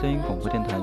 [0.00, 0.78] 声音广播电台。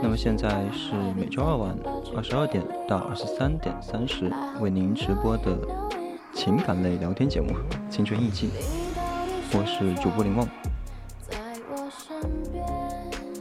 [0.00, 1.76] 那么现在是每周二晚
[2.16, 5.58] 二十二点到二十三点三十为您直播的
[6.32, 7.48] 情感类聊天节目
[7.90, 8.50] 《青春印记》，
[9.58, 10.46] 我是主播林梦。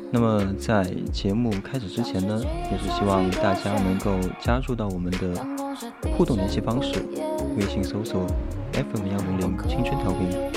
[0.09, 2.41] 那么在节目开始之前呢，
[2.72, 5.45] 也是希望大家能够加入到我们的
[6.17, 7.00] 互动联系方式：
[7.56, 8.25] 微信搜索
[8.74, 10.56] FM 幺零零青春调频，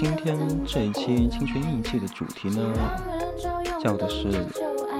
[0.00, 0.34] 今天
[0.64, 2.72] 这一期青春印记的主题呢，
[3.84, 4.28] 叫的是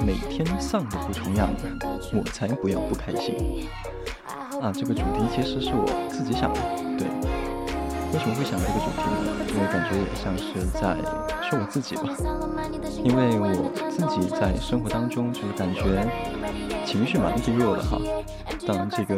[0.05, 1.49] 每天丧的不重样，
[2.13, 3.67] 我才不要不开心。
[4.61, 6.61] 啊，这个主题其实是我自己想的，
[6.99, 7.09] 对。
[8.13, 9.33] 为什么会想这个主题呢？
[9.49, 10.95] 因为感觉也像是在
[11.49, 12.03] 说我自己吧。
[13.03, 16.07] 因为我自己在生活当中就是感觉
[16.85, 17.99] 情绪蛮低落的哈。
[18.67, 19.17] 当然，这个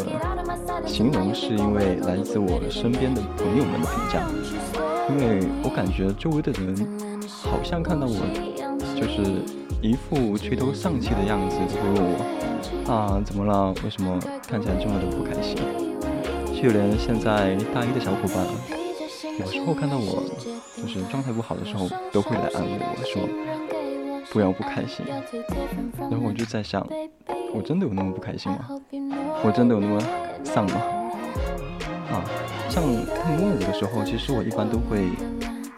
[0.87, 4.23] 形容是因为来自我身边的朋友们的评价。
[5.11, 6.77] 因为我感觉周围的人
[7.29, 8.17] 好像看到我
[8.95, 9.43] 就是
[9.83, 13.75] 一副垂头丧气的样子，就会问我啊，怎么了？
[13.85, 15.57] 为什么看起来这么的不开心？
[16.55, 18.47] 就连现在大一的小伙伴，
[19.41, 20.23] 有时候看到我
[20.77, 23.29] 就是状态不好的时候，都会来安慰我说
[24.33, 25.05] 不要不开心。
[25.99, 26.87] 然后我就在想，
[27.53, 28.69] 我真的有那么不开心吗？
[29.45, 30.01] 我真的有那么
[30.45, 31.02] 丧吗？
[32.13, 32.23] 啊，
[32.69, 32.83] 像
[33.23, 35.09] 他们问我的时候，其实我一般都会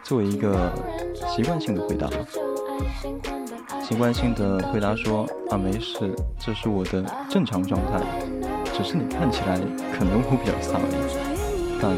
[0.02, 0.72] 作为一个
[1.28, 2.10] 习惯性的回答，
[3.80, 8.00] 习惯性的回答说啊，没事，这是我的正常状态，
[8.76, 9.56] 只是你看起来
[9.96, 10.80] 可能我比较丧，
[11.80, 11.96] 但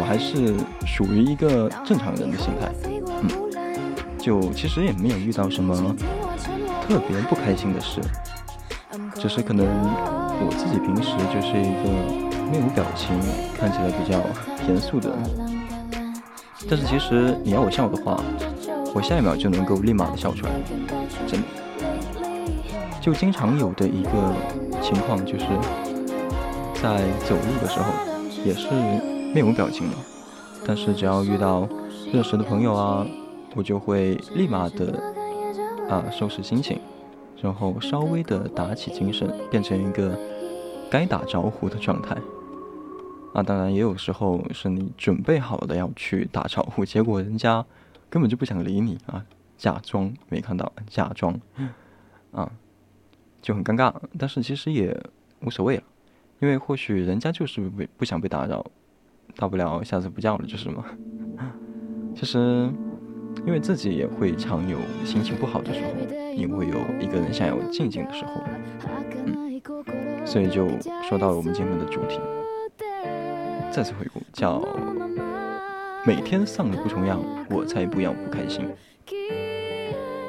[0.00, 0.54] 我还是
[0.86, 2.72] 属于一个正常人的心态，
[3.22, 3.28] 嗯，
[4.18, 5.94] 就其实也没有遇到什么
[6.88, 8.00] 特别不开心的事，
[9.16, 12.25] 只是可能我自己平时就是一个。
[12.50, 13.18] 面无表情，
[13.56, 14.18] 看起来比较
[14.68, 15.12] 严肃的。
[16.68, 18.20] 但是其实你要我笑的话，
[18.94, 20.52] 我下一秒就能够立马的笑出来，
[21.26, 21.46] 真的。
[23.00, 24.10] 就经常有的一个
[24.82, 25.46] 情况就是，
[26.82, 27.92] 在走路的时候
[28.44, 28.68] 也是
[29.32, 29.96] 面无表情的，
[30.66, 31.68] 但是只要遇到
[32.12, 33.06] 认识的朋友啊，
[33.54, 35.00] 我就会立马的
[35.88, 36.80] 啊收拾心情，
[37.40, 40.18] 然后稍微的打起精神，变成一个
[40.90, 42.16] 该打招呼的状态。
[43.36, 47.62] 啊，当然也有时候是你准备好的要去打招呼，结果人家
[48.08, 49.22] 根本就不想理你啊，
[49.58, 51.38] 假装没看到，假装，
[52.32, 52.50] 啊，
[53.42, 53.92] 就很尴尬。
[54.18, 54.98] 但是其实也
[55.42, 55.82] 无所谓了，
[56.38, 58.64] 因为或许人家就是不不想被打扰，
[59.36, 60.82] 大不了下次不叫了，就是嘛。
[62.14, 62.72] 其实
[63.44, 65.90] 因为自己也会常有心情不好的时候，
[66.34, 68.42] 也会有一个人想要静静的时候，
[69.26, 69.60] 嗯，
[70.24, 70.66] 所以就
[71.06, 72.18] 说到了我们今天的主题，
[73.76, 74.66] 再次回顾，叫
[76.06, 77.20] 每天丧的不重样，
[77.50, 78.66] 我才不要不开心。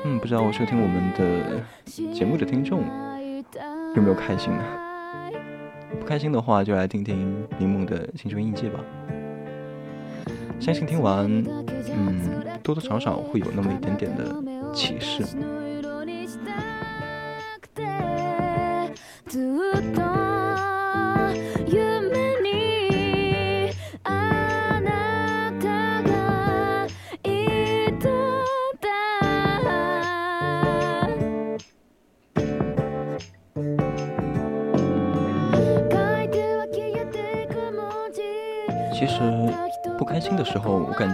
[0.04, 1.64] 嗯，不知道收听我们的
[2.14, 2.84] 节目的听众
[3.96, 4.62] 有没有开心呢？
[5.98, 8.82] 不开心的话，就来听听柠檬的青春印记吧。
[10.60, 11.26] 相信听完，
[11.90, 12.20] 嗯，
[12.62, 15.24] 多多少少会有那么一点点的启示。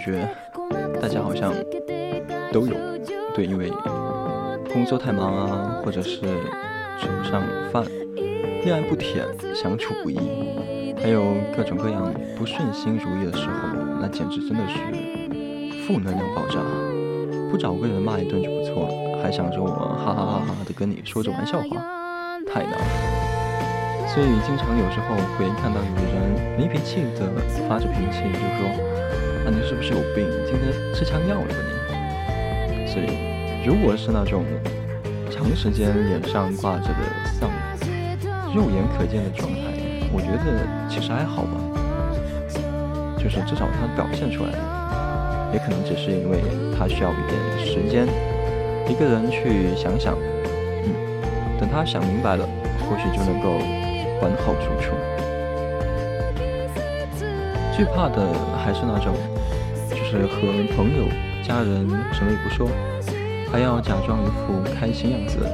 [0.04, 0.28] 觉
[1.02, 1.54] 大家好像
[2.52, 2.76] 都有。
[3.34, 3.72] 对，因为
[4.74, 6.20] 工作太忙啊，或者是
[7.00, 7.42] 吃不上
[7.72, 7.86] 饭，
[8.64, 10.20] 恋爱不甜，相处不易，
[11.02, 11.24] 还有
[11.56, 13.54] 各种各样不顺心如意的时候，
[14.02, 14.78] 那简直真的是
[15.88, 16.60] 负能量爆炸。
[17.50, 21.66] 不找个人骂一顿就不错了，还想着我哈哈哈哈的跟你说着玩笑话，
[22.52, 22.78] 太难了。
[24.10, 27.32] 所以经常有时候会看到有人没脾气的
[27.70, 28.68] 发着脾气，就说
[29.44, 30.26] ：“那，你是不是有病？
[30.46, 31.56] 今天吃枪药了吧
[32.70, 34.46] 你？”所以，如果是那种
[35.30, 37.04] 长时间脸上挂着的
[37.40, 37.50] 丧，
[38.54, 39.60] 肉眼可见的状态，
[40.12, 41.58] 我觉得其实还好吧。
[43.18, 46.40] 就是至少他表现出来了，也可能只是因为
[46.78, 48.08] 他需要一点时间，
[48.88, 50.16] 一个人去想想，
[50.84, 50.92] 嗯，
[51.60, 52.48] 等他想明白了，
[52.90, 53.60] 或许就能够。
[54.22, 54.96] 完好如初。
[57.76, 58.32] 最怕的
[58.64, 59.14] 还是那种，
[60.20, 60.38] 是和
[60.76, 61.10] 朋友、
[61.42, 62.70] 家人什么也不说，
[63.52, 65.54] 还要假装一副开心样子的人。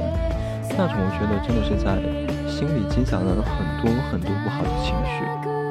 [0.76, 1.96] 那种我觉得真的是在
[2.46, 5.24] 心里积攒了很多很多不好的情绪，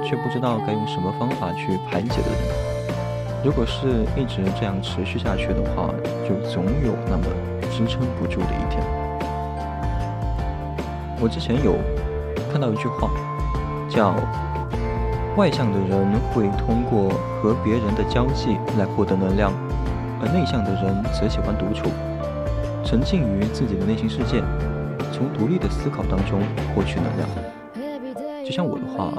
[0.04, 2.40] 却不知道该用什么方法去排解的人。
[3.44, 5.94] 如果是一直这样持续下去的话，
[6.28, 7.26] 就总有那么
[7.70, 8.82] 支撑不住的一天。
[11.22, 11.76] 我之前有。
[12.52, 13.08] 看到一句话，
[13.88, 14.16] 叫
[15.40, 17.10] “外向的人会通过
[17.42, 19.54] 和别人的交际来获得能量，
[20.22, 21.90] 而内向的人则喜欢独处，
[22.84, 24.44] 沉浸于自己的内心世界，
[25.14, 26.42] 从独立的思考当中
[26.76, 27.30] 获取能量。”
[28.44, 29.14] 就像我的话，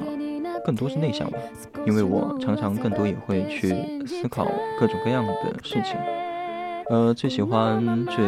[0.62, 1.38] 更多是内向吧，
[1.86, 3.70] 因为我常常更多也会去
[4.06, 4.46] 思考
[4.78, 5.96] 各种各样的事情。
[6.90, 8.22] 呃，最喜欢最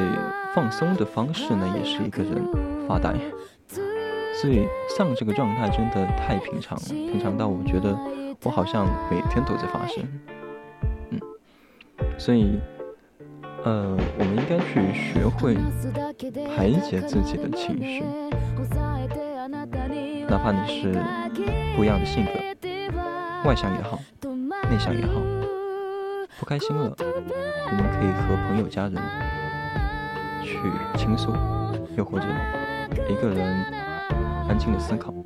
[0.55, 2.43] 放松的方式呢，也是一个人
[2.89, 3.13] 发呆。
[4.43, 7.97] 所以丧这个状态真的太平常了，平常到我觉得
[8.43, 10.03] 我好像每天都在发生。
[11.11, 11.21] 嗯，
[12.19, 12.59] 所以，
[13.63, 15.55] 呃，我们应该去学会
[16.57, 18.03] 排解自己的情绪，
[20.27, 20.93] 哪怕你是
[21.77, 22.33] 不一样的性格，
[23.49, 23.97] 外向也好，
[24.69, 25.23] 内向也好，
[26.41, 29.01] 不开心了，我们可以和朋友、家人
[30.43, 30.59] 去
[30.99, 31.33] 倾诉，
[31.97, 32.27] 又或者
[33.09, 33.92] 一个人。
[34.49, 35.22] 安静的思考。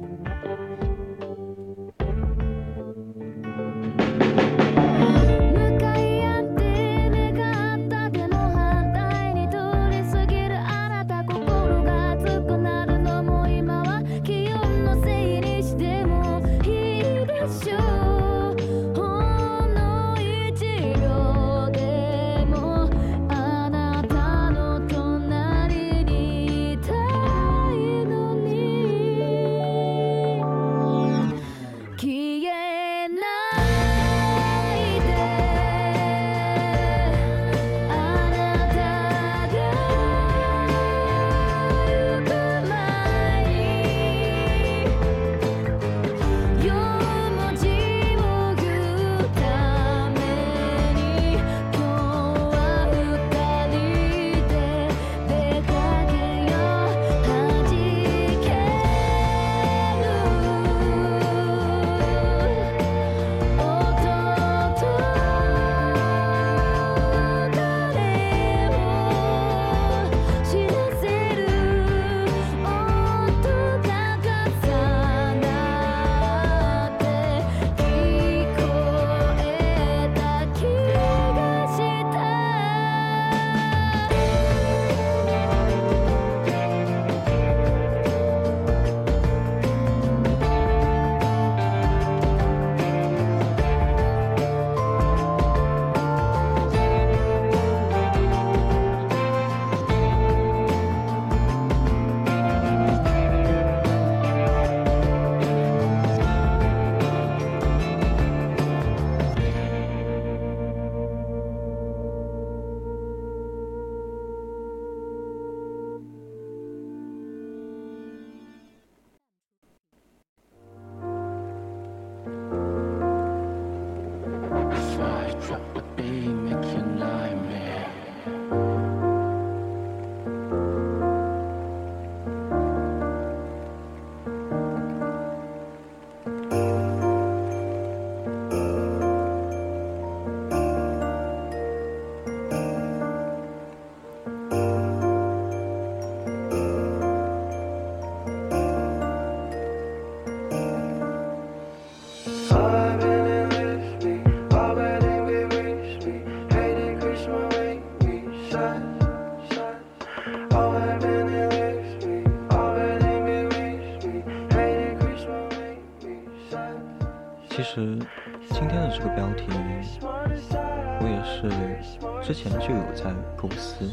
[172.26, 173.88] 之前就有在构思，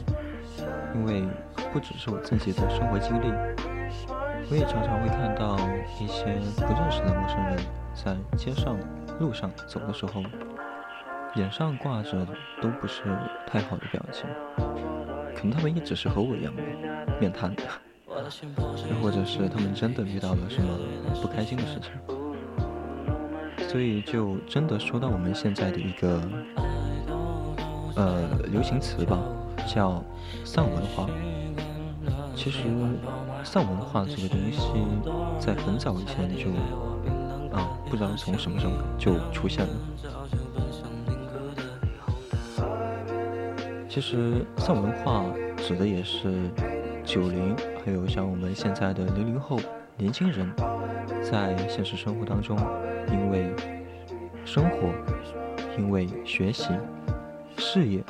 [0.96, 1.24] 因为
[1.72, 3.28] 不只是我自己的生活经历，
[4.50, 5.56] 我也常常会看到
[6.02, 6.26] 一些
[6.56, 7.60] 不认识的陌生人
[7.94, 8.76] 在街上、
[9.20, 10.24] 路上走的时候，
[11.36, 12.26] 脸上挂着
[12.60, 13.04] 都不是
[13.46, 14.26] 太好的表情，
[15.36, 16.52] 可能他们一直是和我一样
[17.20, 17.62] 面瘫的，
[18.90, 20.76] 又或者是他们真的遇到了什么
[21.22, 21.92] 不开心的事情。
[23.70, 26.20] 所以就真的说到我们现在的一个
[27.96, 29.20] 呃流行词吧，
[29.68, 30.04] 叫
[30.44, 31.08] 丧文化。
[32.36, 32.60] 其实
[33.44, 34.60] 丧文化这个东西
[35.40, 36.50] 在很早以前就
[37.56, 39.74] 啊不知道从什么时候就出现了。
[43.88, 45.24] 其实丧文化
[45.58, 46.50] 指的也是
[47.06, 49.60] 九零，还有像我们现在的零零后
[49.96, 50.52] 年轻人，
[51.22, 52.58] 在现实生活当中。
[53.12, 53.54] 因为
[54.46, 54.90] 生活，
[55.78, 56.70] 因为学习、
[57.58, 58.04] 事业、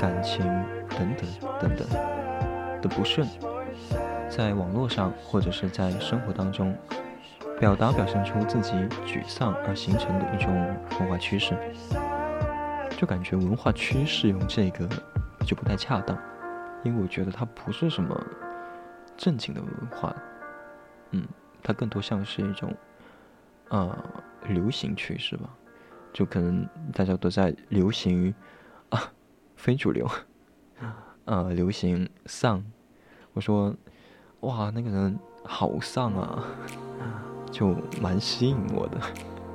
[0.00, 0.44] 感情
[0.90, 1.28] 等等
[1.60, 1.88] 等等
[2.80, 3.26] 的不顺，
[4.28, 6.76] 在网络上或者是在生活当中
[7.58, 8.72] 表达表现出自己
[9.06, 10.54] 沮丧而形成的一种
[10.98, 11.56] 文化趋势，
[12.96, 14.88] 就感觉文化趋势用这个
[15.46, 16.16] 就不太恰当，
[16.82, 18.20] 因为我觉得它不是什么
[19.16, 20.14] 正经的文化，
[21.10, 21.26] 嗯，
[21.62, 22.74] 它更多像是一种。
[23.68, 23.98] 呃，
[24.46, 25.50] 流行趋势吧，
[26.12, 28.34] 就可能大家都在流行啊，
[29.66, 30.08] 非主流，
[31.24, 32.62] 呃，流行丧。
[33.32, 33.74] 我说，
[34.42, 36.44] 哇，那个人好丧啊，
[37.50, 39.00] 就蛮吸引我的，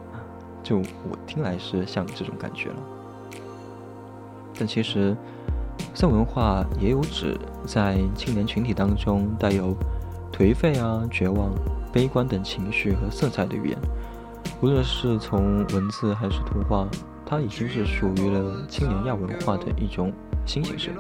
[0.62, 2.76] 就我听来是像这种感觉了。
[4.60, 5.16] 但其实，
[5.94, 9.74] 丧文化也有指在青年群体当中带有
[10.30, 11.54] 颓废啊、绝望。
[11.94, 13.78] 悲观等情绪和色彩的语言，
[14.62, 16.86] 无论是从文字还是图画，
[17.32, 20.12] 它已经是属于了青年亚文化的一种
[20.46, 20.92] 新形式。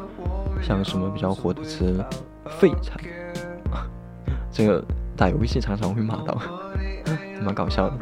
[0.62, 2.02] 像什么比较火的词
[2.58, 2.98] “废柴”，
[4.50, 4.82] 这个
[5.18, 6.42] 打游戏常常会骂到，
[7.44, 7.98] 蛮搞笑的。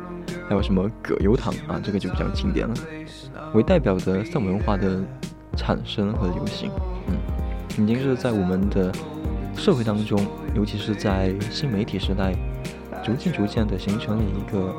[0.48, 2.76] 还有什么“葛优躺”啊，这个就比较经典了，
[3.56, 5.02] 为代表的丧文化的
[5.58, 6.70] 产生和流行，
[7.08, 8.94] 嗯，已经是在我们的
[9.56, 12.36] 社会当中，尤其是在新媒体时代。
[13.02, 14.76] 逐渐逐渐的形成了一个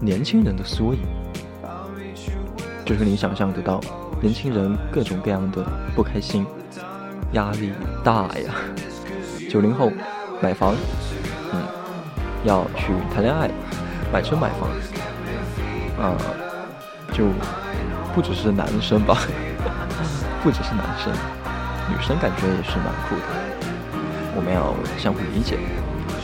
[0.00, 1.00] 年轻人的缩影，
[2.84, 3.80] 就是你想象得到，
[4.20, 5.64] 年轻人各种各样的
[5.94, 6.46] 不开心、
[7.32, 7.72] 压力
[8.02, 8.54] 大呀。
[9.50, 9.90] 九零后
[10.40, 10.74] 买房，
[11.52, 11.62] 嗯，
[12.44, 13.50] 要去谈恋爱，
[14.12, 14.68] 买车买房，
[15.98, 16.14] 啊，
[17.12, 17.24] 就
[18.14, 19.18] 不只是男生吧，
[20.42, 21.12] 不只是男生，
[21.88, 23.22] 女生感觉也是蛮酷的。
[24.36, 25.58] 我们要相互理解。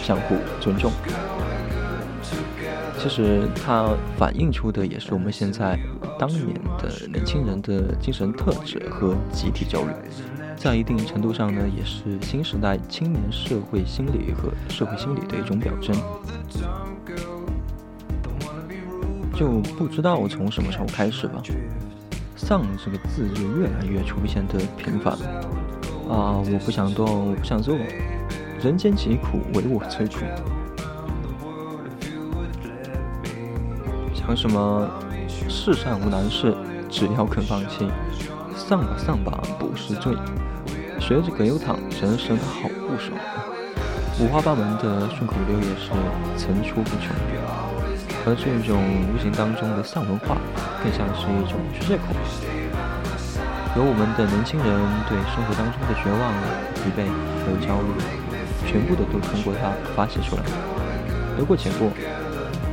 [0.03, 0.91] 相互尊重，
[3.03, 5.79] 其实它反映出的也是我们现在
[6.19, 9.89] 当年的年轻人的精神特质和集体焦虑，
[10.55, 15.97] 在一定程度上呢，也是新时代青年社会心理和社会心理的一种表征。
[19.35, 21.41] 就不知道从什么时候开始吧
[22.37, 25.27] ，“丧”这个字就越来越出现的频繁了
[26.07, 26.37] 啊！
[26.37, 27.75] 我不想动，我不想做。
[28.63, 30.17] 人间疾苦，唯我最苦。
[34.31, 34.89] 像什么
[35.49, 36.55] 世上无难事，
[36.89, 37.91] 只要肯放弃。
[38.55, 40.15] 丧吧丧吧，不是罪。
[41.01, 43.19] 学着葛优躺，人生好不爽。
[44.21, 45.91] 五花八门的顺口溜也是
[46.37, 47.11] 层出不穷。
[48.25, 48.79] 而这种
[49.11, 50.37] 无形当中的丧文化，
[50.81, 52.15] 更像是一种借口。
[53.75, 54.71] 有我们的年轻人
[55.09, 56.31] 对生活当中的绝望、
[56.79, 57.03] 疲惫
[57.43, 57.91] 和焦虑。
[58.65, 60.43] 全部的都通过它发泄出来，
[61.37, 61.91] 得过且过，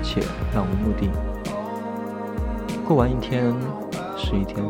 [0.04, 0.22] 且
[0.54, 1.10] 漫无目的。
[2.88, 3.54] 过完一天
[4.16, 4.64] 是一天，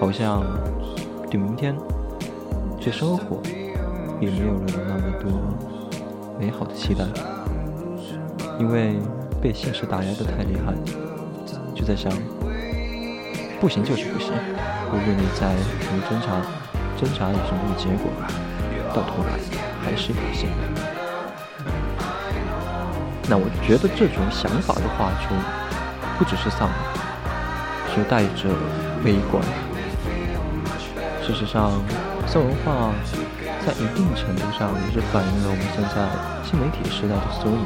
[0.00, 0.42] 好像
[1.30, 1.76] 对明天、
[2.80, 3.38] 对生活
[4.18, 5.30] 也没有了那么多
[6.40, 7.04] 美好的期待，
[8.58, 8.96] 因为
[9.42, 10.72] 被现实打压的太厉害，
[11.74, 12.10] 就在想，
[13.60, 14.32] 不行就是不行，
[14.90, 16.40] 无论你再怎么挣扎，
[16.96, 18.10] 挣扎也是没有结果，
[18.94, 19.38] 到头来。
[19.84, 20.48] 还是不行。
[23.28, 25.28] 那我觉得这种想法的话，就
[26.16, 26.70] 不只是丧，
[27.94, 28.50] 就带着
[29.04, 29.42] 悲观。
[31.22, 31.70] 事实上，
[32.26, 32.92] 丧文化
[33.64, 36.08] 在一定程度上也是反映了我们现在
[36.42, 37.64] 新媒体时代的缩影。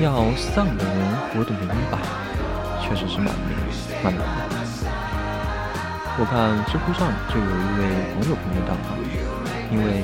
[0.00, 0.94] 要丧的人
[1.30, 1.98] 活得明白，
[2.82, 3.26] 确实是蛮
[4.02, 4.54] 蛮难的。
[6.20, 7.80] 我看知乎上就有一位
[8.14, 8.76] 网友朋友档。
[9.70, 10.02] 因为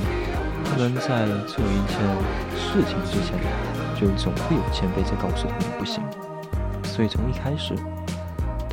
[0.63, 1.97] 他们在做一件
[2.55, 3.35] 事情之前，
[3.99, 6.05] 就总会有前辈在告诉他们不行。
[6.85, 7.75] 所以从一开始，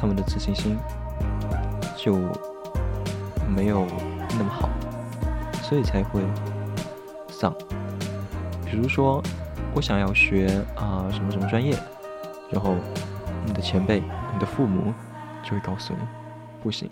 [0.01, 0.75] 他们的自信心
[1.95, 2.15] 就
[3.47, 3.85] 没有
[4.31, 4.67] 那么好，
[5.61, 6.23] 所以才会
[7.29, 7.53] 丧。
[8.65, 9.21] 比如说，
[9.75, 11.77] 我想要学啊什么什么专业，
[12.49, 12.73] 然后
[13.45, 14.91] 你的前辈、你的父母
[15.43, 15.99] 就会告诉你，
[16.63, 16.89] 不行，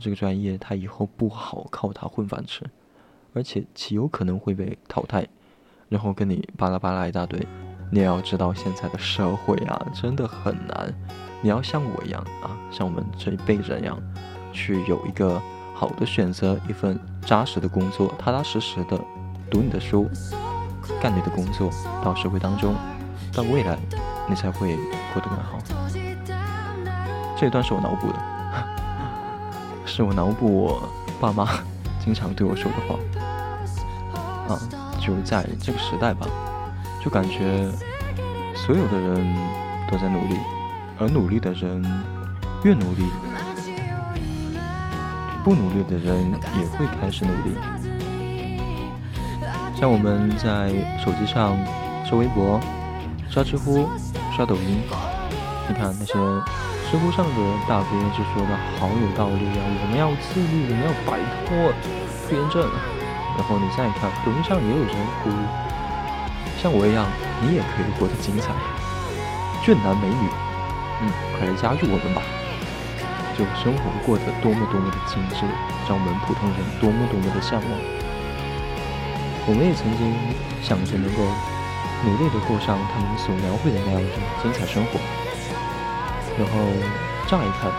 [0.00, 2.68] 这个专业他以后不好靠它混饭吃，
[3.34, 5.24] 而且极有可能会被淘汰，
[5.88, 7.46] 然后跟你巴拉巴拉一大堆。
[7.92, 10.92] 你也要知道，现在的社会啊，真的很难。
[11.42, 13.96] 你要像我一样啊，像我们这一辈人一样，
[14.52, 15.40] 去有一个
[15.74, 18.98] 好的选择，一份扎实的工作，踏踏实实的
[19.50, 20.08] 读你的书，
[21.00, 21.70] 干你的工作，
[22.04, 22.74] 到社会当中，
[23.32, 23.78] 到未来，
[24.28, 24.76] 你才会
[25.14, 25.58] 过得更好。
[27.36, 28.18] 这一段是我脑补的，
[29.86, 30.82] 是我脑补我
[31.18, 31.48] 爸妈
[32.04, 32.98] 经常对我说的话。
[34.54, 34.58] 啊，
[35.00, 36.26] 就在这个时代吧。
[37.02, 37.66] 就感觉
[38.54, 39.34] 所有的人
[39.90, 40.36] 都在努力，
[41.00, 41.82] 而努力的人
[42.62, 43.08] 越努力，
[45.42, 47.56] 不努力的人也会开始努力。
[49.74, 50.68] 像我们在
[51.02, 51.56] 手机上
[52.04, 52.60] 刷微博、
[53.30, 53.88] 刷知乎、
[54.36, 54.82] 刷抖音，
[55.68, 56.12] 你看那些
[56.90, 59.64] 知乎上的大 V 就说的好有道理啊！
[59.80, 61.16] 我们要自律，我们要摆
[61.48, 61.72] 脱
[62.28, 62.68] 拖延症。
[63.38, 65.40] 然后你再看抖音上也有人呼吁。
[66.60, 67.08] 像我一样，
[67.40, 68.52] 你也可以活得精彩。
[69.64, 70.28] 俊男美女，
[71.02, 71.08] 嗯，
[71.38, 72.22] 快来加入我们吧！
[73.32, 75.48] 就生活过得多么多么的精致，
[75.88, 77.72] 让我们普通人多么多么的向往。
[79.48, 80.12] 我们也曾经
[80.60, 81.24] 想着能够
[82.04, 85.00] 努力的过上他们所描绘的那样的精彩生活。
[86.36, 86.68] 然后
[87.26, 87.72] 乍一看，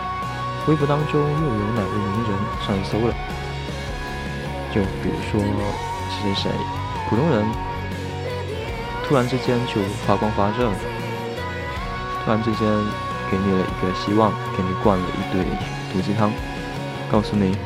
[0.66, 2.30] 微博当中又有哪位名人
[2.66, 3.14] 上热搜了？
[4.74, 5.38] 就比如说
[6.10, 6.50] 谁谁谁，
[7.08, 7.46] 普通人。
[9.06, 10.76] 突然之间就发光发热了，
[12.24, 12.66] 突然之间
[13.32, 15.42] 给你了一个希望，给你灌了一堆
[15.90, 16.30] 毒鸡汤，
[17.10, 17.56] 告诉你，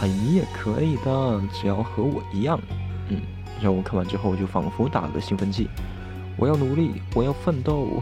[0.00, 2.56] 哎，你也可以的，只要和我一样。
[3.08, 3.20] 嗯，
[3.60, 5.68] 让我看完之后就仿佛打了兴奋剂，
[6.36, 8.00] 我要努力，我要奋斗，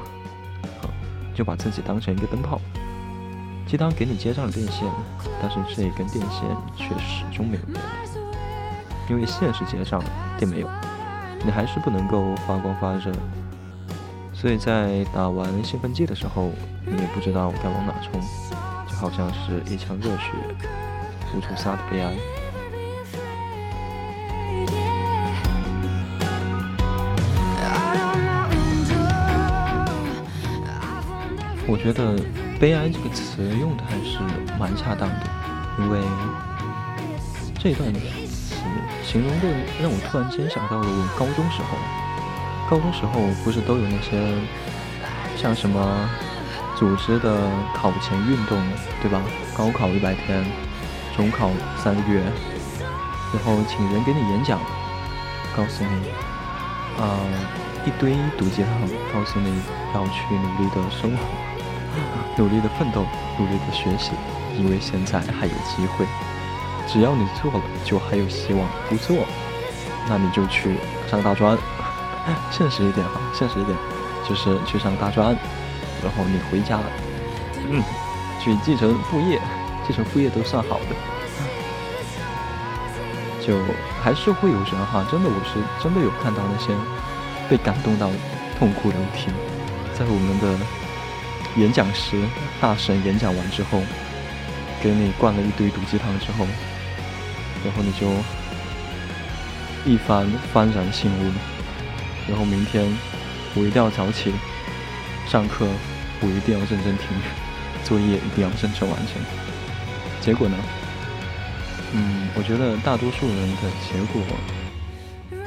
[1.34, 2.60] 就把自己当成一个灯泡，
[3.66, 4.86] 鸡汤给你接上了电线，
[5.40, 6.44] 但是这一根电线
[6.76, 7.82] 却始终没有电，
[9.08, 10.68] 因为线是接上了，电没有。
[11.42, 13.10] 你还是不能够发光发热，
[14.40, 16.50] 所以在打完兴奋剂的时候，
[16.86, 18.18] 你也不知道该往哪冲，
[18.88, 20.32] 就好像是一腔热血
[21.36, 22.10] 无处撒的悲哀。
[31.68, 32.16] 我觉得
[32.58, 34.18] “悲哀”这个词用的还是
[34.58, 35.26] 蛮恰当的，
[35.80, 36.00] 因为
[37.58, 38.00] 这段词。
[39.04, 39.48] 形容的
[39.82, 41.76] 让我突然间想到了我高中时候，
[42.70, 44.16] 高中时候不是都有那些
[45.36, 46.08] 像什么
[46.78, 48.62] 组织的考前运动，
[49.02, 49.20] 对吧？
[49.56, 50.44] 高考一百天，
[51.16, 52.22] 中考三个月，
[53.34, 54.60] 然后请人给你演讲，
[55.56, 56.08] 告诉你
[57.02, 57.18] 啊
[57.84, 58.72] 一堆毒鸡汤，
[59.12, 59.60] 告诉你
[59.92, 61.24] 要去努力的生活，
[62.36, 63.04] 努力的奋斗，
[63.36, 64.12] 努力的学习，
[64.56, 66.06] 因为现在还有机会。
[66.86, 69.26] 只要你做了，就还有希望；不做，
[70.08, 70.76] 那你就去
[71.10, 71.58] 上大专。
[72.50, 73.76] 现实一点哈，现实一点，
[74.28, 75.34] 就是去上大专，
[76.02, 76.78] 然后你回家，
[77.68, 77.82] 嗯，
[78.42, 79.40] 去继承父业，
[79.86, 80.96] 继承父业都算好的。
[83.46, 83.56] 就
[84.02, 86.72] 还是会有人哈，真的，我是真的有看到那些
[87.48, 88.10] 被感动到
[88.58, 89.30] 痛哭流涕，
[89.94, 90.58] 在我们的
[91.56, 92.20] 演讲时
[92.60, 93.80] 大神演讲完之后，
[94.82, 96.46] 给你灌了一堆毒鸡汤之后。
[97.62, 98.08] 然后你就
[99.84, 101.30] 一番幡然醒悟，
[102.28, 102.84] 然后明天
[103.54, 104.32] 我一定要早起
[105.26, 105.66] 上课，
[106.20, 107.08] 我一定要认真听，
[107.84, 109.22] 作业一定要认真完成。
[110.20, 110.56] 结果呢？
[111.92, 114.22] 嗯，我觉得大多数人的结果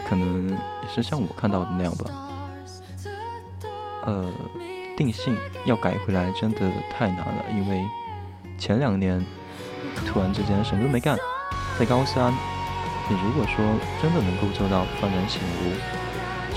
[0.10, 2.06] 可能也是像我看到的那样吧。
[4.06, 4.30] 呃，
[4.98, 7.82] 定性要改回来真的太难了，因为
[8.58, 9.26] 前两年
[10.06, 11.18] 突然之间什么都没干。
[11.80, 12.34] 在高三，
[13.10, 13.64] 你如果说
[14.02, 15.72] 真的能够做到幡然醒悟，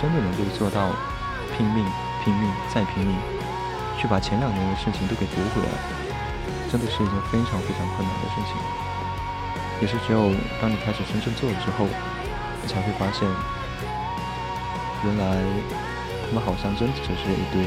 [0.00, 0.90] 真的能够做到
[1.56, 1.84] 拼命、
[2.22, 3.16] 拼命再拼命，
[3.98, 5.68] 去把前两年的事情都给夺回来，
[6.70, 8.56] 真的是一件非常非常困难的事情。
[9.80, 11.86] 也是只有当你开始真正做了之后，
[12.62, 13.28] 你才会发现，
[15.04, 15.36] 原来
[16.26, 17.64] 他们好像真的只是一堆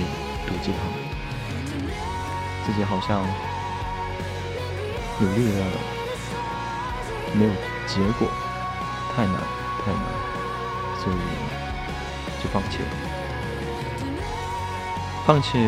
[0.48, 0.80] 毒鸡汤，
[2.66, 3.26] 自己好像
[5.20, 5.66] 努力了。
[7.32, 7.52] 没有
[7.86, 8.28] 结果，
[9.16, 9.36] 太难，
[9.86, 10.02] 太难，
[10.98, 11.16] 所以
[12.52, 12.90] 放弃了。
[15.26, 15.60] 放弃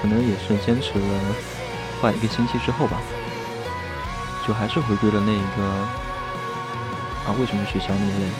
[0.00, 1.20] 可能也是坚持了
[2.00, 3.00] 快一个星期之后吧，
[4.46, 5.62] 就还是回归了那一个
[7.26, 8.30] 啊，为什么取消那些？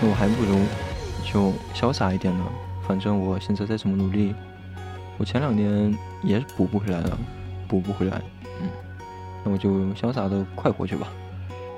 [0.00, 0.58] 那我还不如
[1.24, 2.44] 就潇洒一点呢。
[2.88, 4.34] 反正我现在再怎么努力，
[5.18, 7.18] 我前两年也补不回来了，
[7.68, 8.20] 补不回来。
[8.60, 8.68] 嗯，
[9.44, 11.06] 那我就潇洒的快活去吧。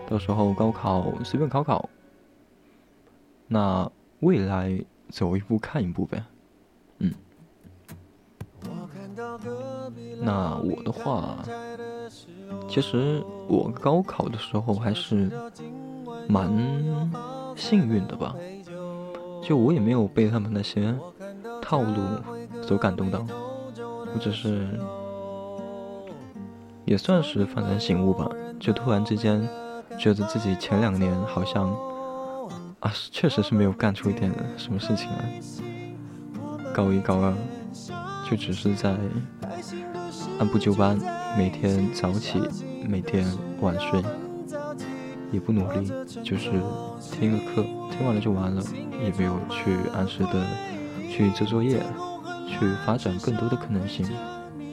[0.08, 1.88] 到时候高考随便考考，
[3.48, 4.78] 那未来
[5.12, 6.24] 走一步看一步呗。
[6.98, 7.12] 嗯。
[10.22, 11.38] 那我的话，
[12.66, 15.30] 其实我高考的时候还是
[16.28, 16.50] 蛮
[17.54, 18.34] 幸运的吧。
[19.42, 20.94] 就我也没有被他们那些
[21.60, 23.26] 套路所感动到，
[24.14, 24.78] 我只是
[26.86, 28.30] 也算是幡然醒悟吧。
[28.58, 29.46] 就突然之间
[29.98, 31.76] 觉得自己前两年好像
[32.82, 35.40] 啊，确实是没有干出一点什么事情来。
[36.74, 37.32] 高一高二
[38.28, 38.96] 就只是在
[40.38, 40.98] 按部就班，
[41.38, 42.40] 每天早起，
[42.86, 43.26] 每天
[43.60, 44.02] 晚睡。
[45.30, 45.90] 也不努力，
[46.22, 46.50] 就是
[47.00, 48.62] 听个课，听完了就完了，
[49.02, 50.44] 也没有去按时的
[51.08, 51.82] 去做作业，
[52.46, 54.06] 去发展更多的可能性。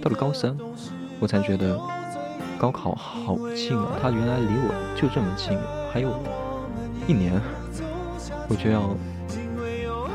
[0.02, 0.58] 到了高三，
[1.20, 1.80] 我才觉得
[2.58, 3.98] 高考好近啊！
[4.02, 5.58] 它原来离我就这么近，
[5.94, 6.12] 还有
[7.08, 7.40] 一年
[8.50, 8.96] 我就要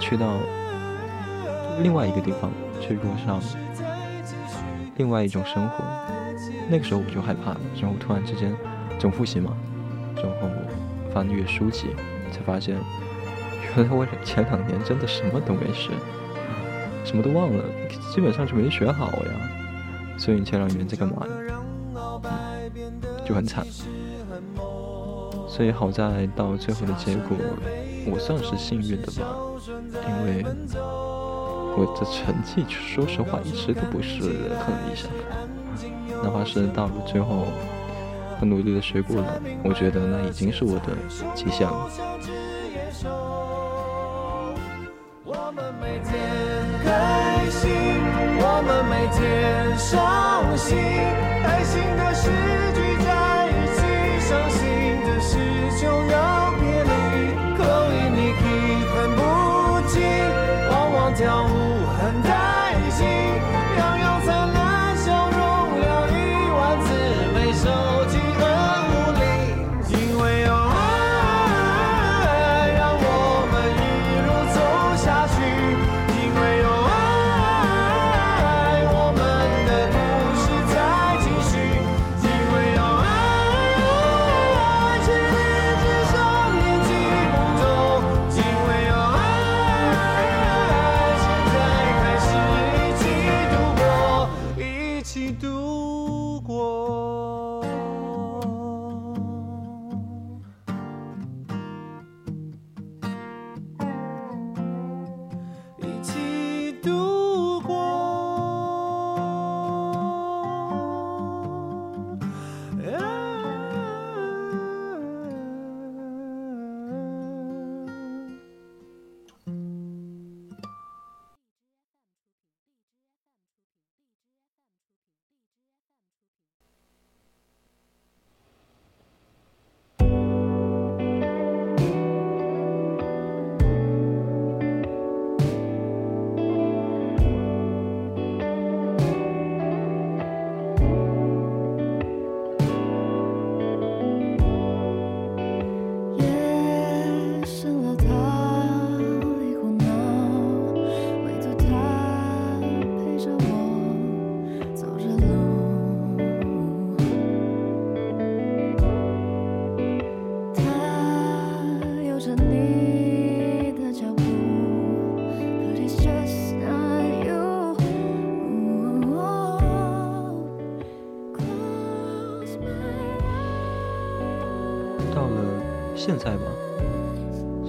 [0.00, 0.36] 去到
[1.82, 3.40] 另外一个地方去过上
[4.96, 5.84] 另外一种生活。
[6.68, 8.54] 那个时候我就害怕了，然后突然之间
[8.98, 9.56] 总复习嘛。
[10.16, 10.48] 然后
[11.12, 11.88] 翻阅书籍，
[12.32, 12.76] 才发现
[13.76, 15.90] 原来我前两年真的什么都没学，
[17.04, 17.62] 什么都忘了，
[18.14, 19.32] 基本上就没学好呀。
[20.16, 21.32] 所以你前两年在干嘛呀？
[23.26, 23.66] 就很惨。
[25.46, 27.36] 所以好在到最后的结果，
[28.06, 29.22] 我算是幸运的吧，
[30.08, 30.44] 因为
[31.76, 34.20] 我的成绩说实话一直都不是
[34.60, 35.10] 很理想，
[36.22, 37.46] 哪怕是到了最后。
[38.40, 40.88] 很努力的学过了，我觉得那已经是我的
[41.36, 41.88] 极限了。
[45.24, 46.18] 我们每天
[46.82, 47.70] 开心，
[48.40, 50.76] 我们每天伤心，
[51.44, 52.28] 开心的事
[52.74, 53.78] 聚在一起，
[54.26, 54.60] 伤心
[55.06, 55.38] 的事
[55.80, 56.33] 就要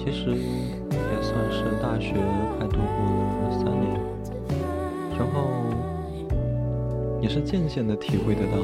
[0.05, 2.13] 其实也算是大学
[2.55, 2.95] 快度过
[3.41, 3.99] 了三年，
[5.17, 5.49] 然后
[7.19, 8.57] 也是渐渐的体会得到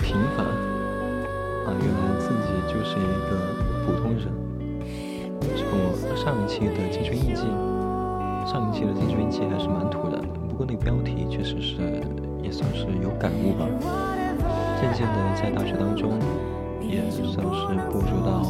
[0.00, 3.36] 平凡啊，原来自己就是一个
[3.84, 4.24] 普通人。
[5.54, 7.42] 从我上一期的青春印记，
[8.50, 11.76] 上一期的青春印记还是蛮突然的，不过那个标题确实是
[12.42, 13.66] 也算是有感悟吧。
[14.80, 16.18] 渐渐的在大学当中。
[16.88, 17.42] 也算是
[17.90, 18.46] 步入到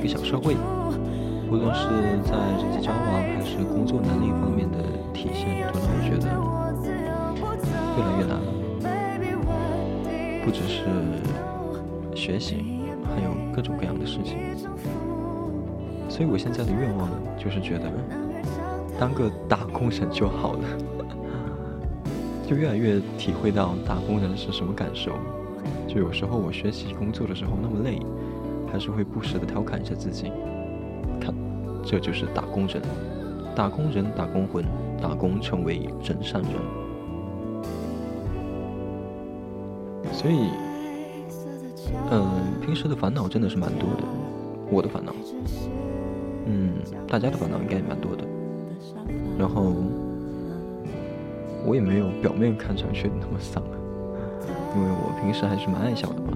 [0.00, 0.56] 一个小社会，
[1.50, 1.84] 无论是
[2.24, 4.78] 在人际交往还是工作能力方面的
[5.12, 6.24] 体现，都让我觉得
[7.98, 8.48] 越来越难了。
[10.42, 10.86] 不只是
[12.16, 12.64] 学习，
[13.14, 14.38] 还有各种各样的事情。
[16.08, 17.92] 所以我现在的愿望呢，就是觉得
[18.98, 20.60] 当个打工人就好了，
[22.48, 25.12] 就越来越体会到打工人是什么感受。
[25.86, 28.00] 就有时候我学习工作的时候那么累，
[28.72, 30.32] 还是会不时的调侃一下自己。
[31.20, 31.34] 看，
[31.84, 32.82] 这就是打工人，
[33.54, 34.64] 打工人，打工魂，
[35.00, 36.52] 打工成为真善人。
[40.12, 40.50] 所以，
[42.10, 44.04] 嗯，平时的烦恼真的是蛮多的，
[44.70, 45.12] 我的烦恼，
[46.46, 46.74] 嗯，
[47.08, 48.24] 大家的烦恼应该也蛮多的。
[49.38, 49.72] 然后，
[51.64, 53.62] 我也没有表面看上去那么丧。
[54.76, 56.32] 因为我平时还是蛮爱笑的嘛，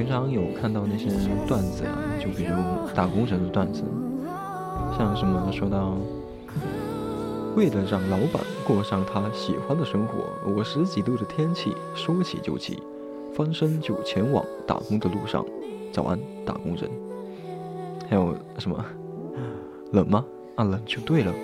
[0.00, 1.10] 平常有看到那些
[1.46, 2.54] 段子啊，就比如
[2.94, 3.82] 打工人的段子，
[4.96, 5.94] 像什么说到，
[7.54, 12.82] 为了让老板过上他喜欢的生活，我十几度的天气说起就起，
[13.34, 15.44] 翻身就前往打工的路上，
[15.92, 16.90] 早安打工人。
[18.08, 18.82] 还有什么
[19.92, 20.24] 冷吗？
[20.54, 21.34] 啊冷就对了，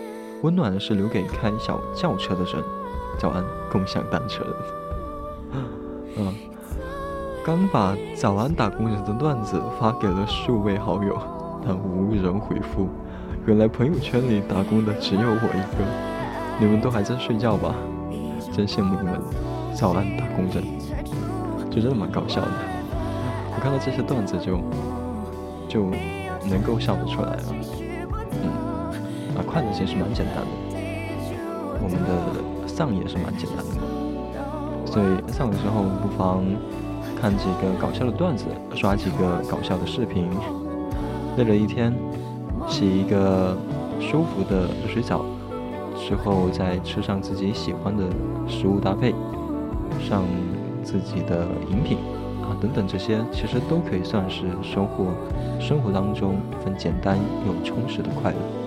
[0.42, 2.55] 温暖是留给开小轿车的人。
[3.19, 4.47] 早安，共享单车。
[6.16, 6.35] 嗯，
[7.46, 11.16] 刚把早安打工人的段子发给了数位好友，
[11.64, 12.88] 但无人回复。
[13.46, 15.85] 原来朋友圈里打工的只有我一个。
[16.59, 17.72] 你们都还在睡觉吧？
[18.52, 19.20] 真羡慕你们。
[19.72, 20.64] 早安，打工人，
[21.70, 22.48] 就真的蛮搞笑的。
[23.54, 24.59] 我看到这些段子就
[25.68, 25.88] 就
[26.50, 27.42] 能够笑得出来了。
[28.42, 28.50] 嗯，
[29.37, 30.50] 啊，快乐其实蛮简单的。
[31.80, 32.42] 我们的。
[32.66, 33.72] 丧也是蛮简单的，
[34.85, 36.44] 所以丧的时候不妨
[37.20, 40.29] 看几个搞笑的段子，刷几个搞笑的视频。
[41.37, 41.92] 累了一天，
[42.68, 43.57] 洗一个
[44.00, 45.24] 舒服的热水澡，
[45.96, 48.05] 之后再吃上自己喜欢的
[48.46, 49.14] 食物搭配，
[50.00, 50.24] 上
[50.83, 51.98] 自己的饮品
[52.42, 55.07] 啊等等，这些其实都可以算是收获
[55.59, 58.65] 生活当中一份简单又充实的快乐。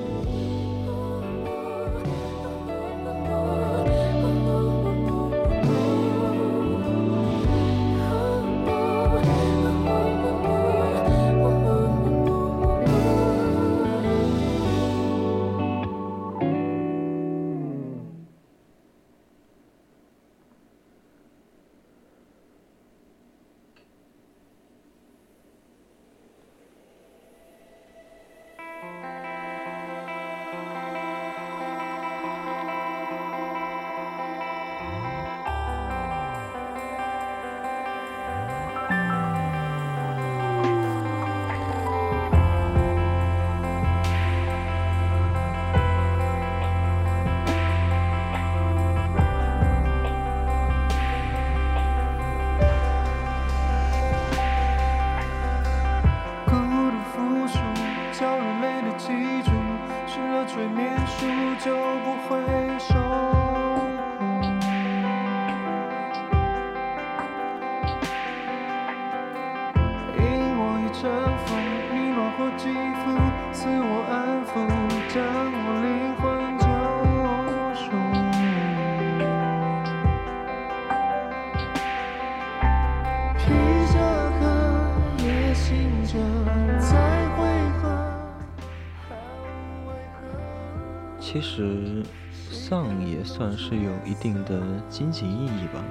[93.39, 95.81] 算是有一定的积极意义吧，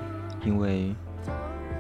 [0.45, 0.95] 因为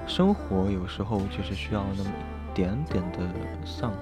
[0.06, 3.18] 生活有时候就是需要那么一点点的
[3.66, 3.92] 丧。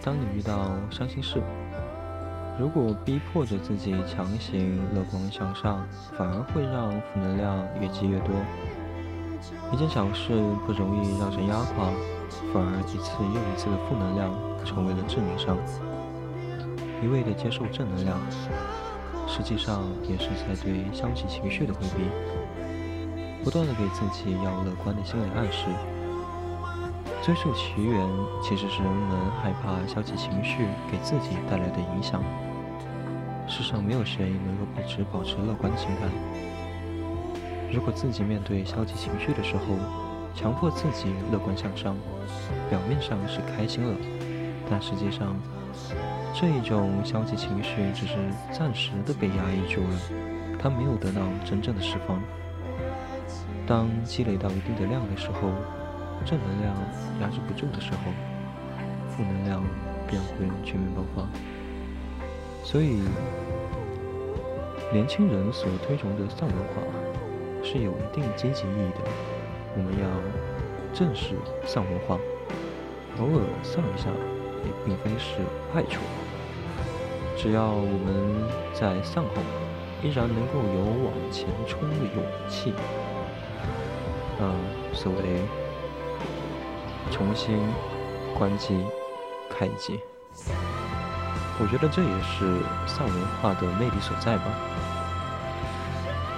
[0.00, 1.42] 当你遇到伤心事，
[2.56, 5.84] 如果逼迫着自己强行乐观向上，
[6.16, 8.30] 反而会让负能量越积越多。
[9.72, 11.86] 一件小事不容易让人压垮，
[12.54, 14.32] 反而一次又一次的负能量
[14.64, 15.58] 成为了致命伤。
[17.02, 18.16] 一味的接受正能量，
[19.30, 22.02] 实际上也是在对消极情绪的回避，
[23.44, 25.66] 不断的给自己要乐观的心理暗示。
[27.22, 28.08] 追溯其源，
[28.42, 32.20] 其实是人们害怕消极情绪给自己带来的影响。
[33.46, 36.10] 世上没有谁能够一直保持乐观情感。
[37.72, 39.62] 如果自己面对消极情绪的时候，
[40.34, 41.96] 强迫自己乐观向上，
[42.68, 43.96] 表面上是开心了，
[44.68, 45.36] 但实际上。
[46.32, 48.14] 这一种消极情绪只是
[48.50, 50.00] 暂时的被压抑住了，
[50.58, 52.22] 它没有得到真正的释放。
[53.66, 55.50] 当积累到一定的量的时候，
[56.24, 56.74] 正能量
[57.20, 57.98] 压制不住的时候，
[59.10, 59.62] 负能量
[60.08, 61.28] 便会全面爆发。
[62.64, 63.02] 所以，
[64.92, 66.82] 年轻人所推崇的丧文化
[67.62, 69.10] 是有一定积极意义的。
[69.76, 70.08] 我们要
[70.94, 71.34] 正视
[71.66, 72.18] 丧文化，
[73.18, 74.08] 偶尔丧一下
[74.64, 75.36] 也并非是
[75.72, 76.00] 坏处。
[77.42, 79.30] 只要我们在丧后
[80.02, 82.74] 依然能够有往前冲的勇气，
[84.38, 84.52] 啊，
[84.92, 85.40] 所谓
[87.10, 87.58] 重新
[88.38, 88.84] 关机
[89.48, 89.98] 开机。
[91.58, 94.44] 我觉得这也是丧文化的魅力所在吧。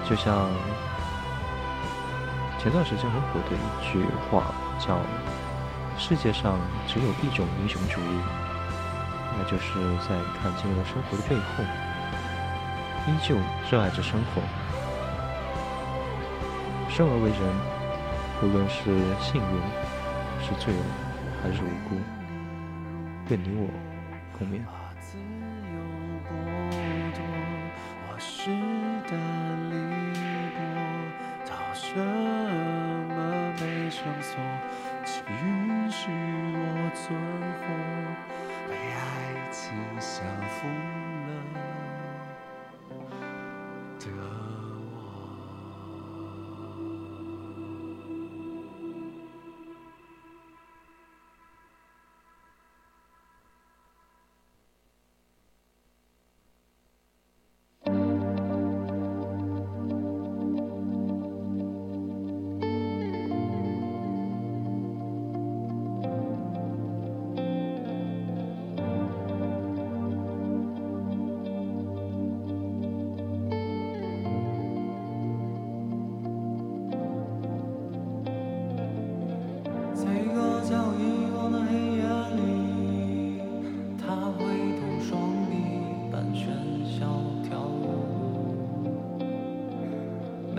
[0.09, 0.49] 就像
[2.57, 5.01] 前段时间很火的一句话，叫
[5.99, 8.19] “世界上只有一种英雄主义”，
[9.43, 9.73] 就是
[10.07, 11.63] 在看尽了生活的背后，
[13.07, 13.35] 依旧
[13.69, 14.41] 热爱着生活。
[16.89, 17.41] 生而为人，
[18.41, 18.83] 无论是
[19.19, 19.61] 幸运，
[20.41, 20.83] 是罪恶，
[21.41, 21.95] 还是无辜，
[23.29, 23.67] 愿你我
[24.37, 24.82] 共勉。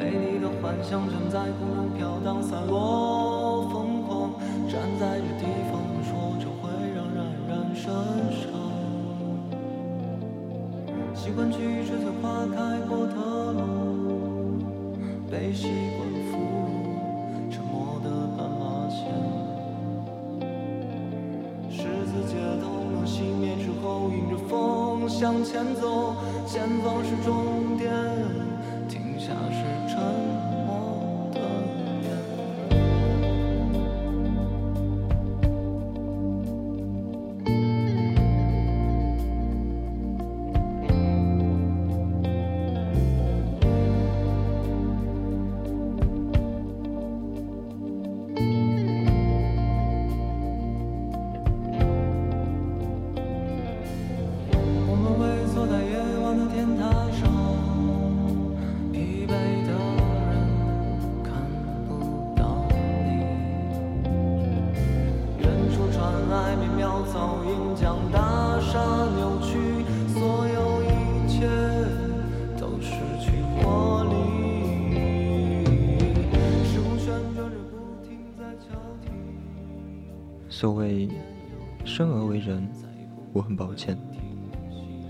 [0.05, 4.33] 美丽的幻想正在空中飘荡，散落疯狂，
[4.69, 7.90] 站在这地方说着会让人冉身
[8.37, 8.53] 伤。
[11.14, 13.14] 习惯去追随花开过的
[13.55, 14.61] 路，
[15.31, 16.37] 被习惯俘
[16.69, 19.01] 虏，沉默的斑马线。
[21.71, 26.14] 十字街头灯熄灭之后，迎着风向前走，
[26.47, 27.90] 前方是终点，
[80.55, 81.09] 所谓
[81.85, 82.65] 生而为人，
[83.33, 83.98] 我很抱歉，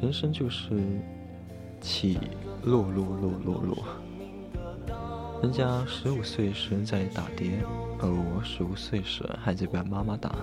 [0.01, 0.81] 人生就是
[1.83, 2.19] 起
[2.63, 3.85] 落落落落落。
[5.43, 7.63] 人家十五岁时在打碟，
[8.01, 10.35] 而我十五岁时还在被妈妈打，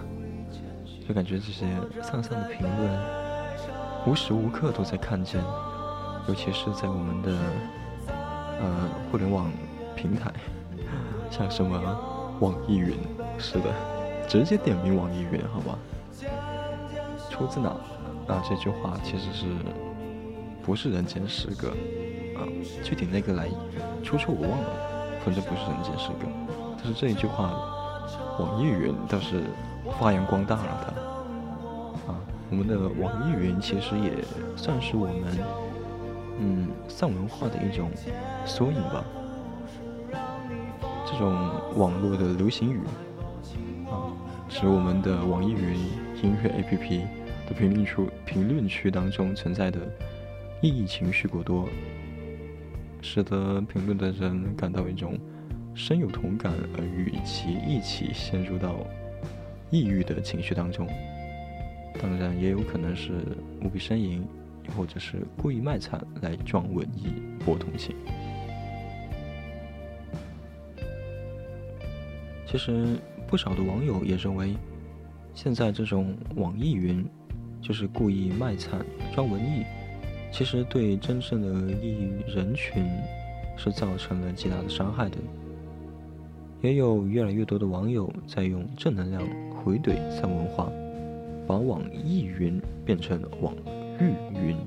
[1.07, 1.65] 就感觉这些
[2.03, 2.99] 丧丧的评论
[4.05, 5.41] 无时无刻都在看见，
[6.27, 7.39] 尤其是在我们的
[8.59, 9.51] 呃互联网
[9.95, 10.31] 平台，
[11.31, 12.95] 像什么网易云，
[13.39, 13.90] 是的。
[14.31, 15.77] 直接点名网易云，好吧？
[17.29, 17.67] 出自哪？
[18.29, 19.45] 啊，这句话其实是
[20.63, 21.67] 不是人间失格？
[22.37, 22.47] 啊，
[22.81, 23.49] 具体那个来
[24.01, 24.69] 出处我忘了，
[25.25, 26.29] 反正不是人间失格。
[26.77, 27.51] 但是这一句话，
[28.39, 29.43] 网易云倒是
[29.99, 32.13] 发扬光大了它。
[32.13, 32.15] 啊，
[32.49, 34.13] 我们的网易云其实也
[34.55, 35.37] 算是我们
[36.39, 37.91] 嗯丧文化的一种
[38.45, 39.03] 缩影吧。
[41.05, 42.79] 这种网络的流行语。
[44.53, 45.75] 使我们的网易云
[46.21, 46.99] 音乐 APP
[47.47, 47.95] 的评论区
[48.25, 49.79] 评论区当中存在的
[50.61, 51.69] 异义情绪过多，
[53.01, 55.17] 使得评论的人感到一种
[55.73, 58.75] 深有同感，而与其一起陷入到
[59.69, 60.85] 抑郁的情绪当中。
[61.99, 63.13] 当然，也有可能是
[63.63, 64.21] 无比呻吟，
[64.75, 67.13] 或者是故意卖惨来装文艺
[67.45, 67.95] 博同情。
[72.45, 72.97] 其实。
[73.31, 74.53] 不少的网友也认为，
[75.33, 77.01] 现在这种网易云
[77.61, 79.63] 就是故意卖惨装文艺，
[80.33, 82.85] 其实对真正的抑郁人群
[83.55, 85.15] 是造成了极大的伤害的。
[86.59, 89.23] 也有越来越多的网友在用正能量
[89.63, 90.69] 回怼丧文化，
[91.47, 93.55] 把网易云变成网
[93.97, 94.03] 易
[94.37, 94.57] 云，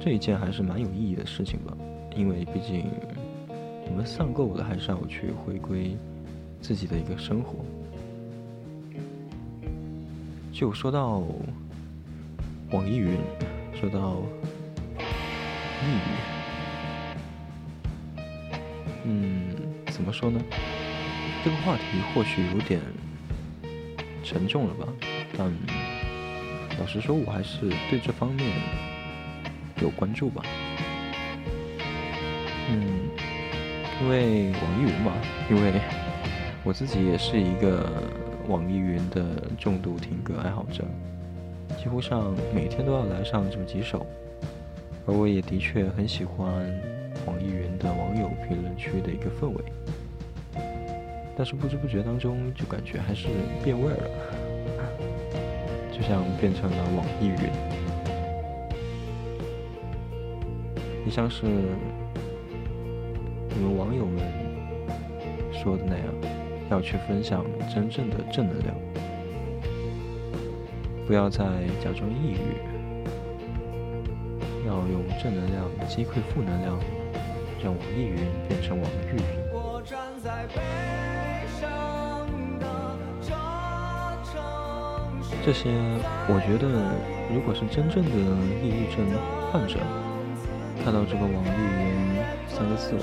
[0.00, 1.76] 这一件还是蛮有意义的事情吧。
[2.16, 2.84] 因为毕竟
[3.88, 5.96] 我们丧够了，还是要去回归
[6.60, 7.64] 自己的一个生活。
[10.52, 11.22] 就说到
[12.70, 13.16] 网易云，
[13.80, 14.22] 说到
[15.82, 16.10] 抑郁，
[19.04, 19.56] 嗯，
[19.86, 20.40] 怎么说呢？
[21.42, 21.82] 这个话题
[22.12, 22.78] 或许有点
[24.22, 24.86] 沉重了吧，
[25.38, 25.50] 但
[26.78, 28.46] 老实说，我还是对这方面
[29.80, 30.42] 有关注吧。
[32.68, 33.08] 嗯，
[34.02, 35.14] 因为网易云嘛，
[35.48, 35.80] 因为
[36.64, 37.86] 我自己也是一个。
[38.48, 39.24] 网易云的
[39.56, 40.82] 重度听歌爱好者，
[41.78, 44.04] 几乎上每天都要来上这么几首，
[45.06, 46.44] 而我也的确很喜欢
[47.26, 49.62] 网易云的网友评论区的一个氛围，
[51.36, 53.28] 但是不知不觉当中就感觉还是
[53.62, 54.02] 变味了，
[55.92, 57.38] 就像变成了网易云，
[61.04, 61.52] 也像是你
[63.62, 64.24] 们网友们
[65.52, 66.06] 说的那样。
[66.70, 68.74] 要去分享真正的正能量，
[71.04, 71.44] 不要再
[71.82, 72.56] 假装抑郁，
[74.68, 76.78] 要用正能量击溃负能量，
[77.62, 78.16] 让网易云
[78.48, 79.18] 变成网易云。
[85.44, 85.70] 这些，
[86.28, 86.68] 我觉得，
[87.34, 88.10] 如果是真正的
[88.62, 89.04] 抑郁症
[89.50, 89.80] 患者，
[90.84, 92.94] 看到这个网易云三个字。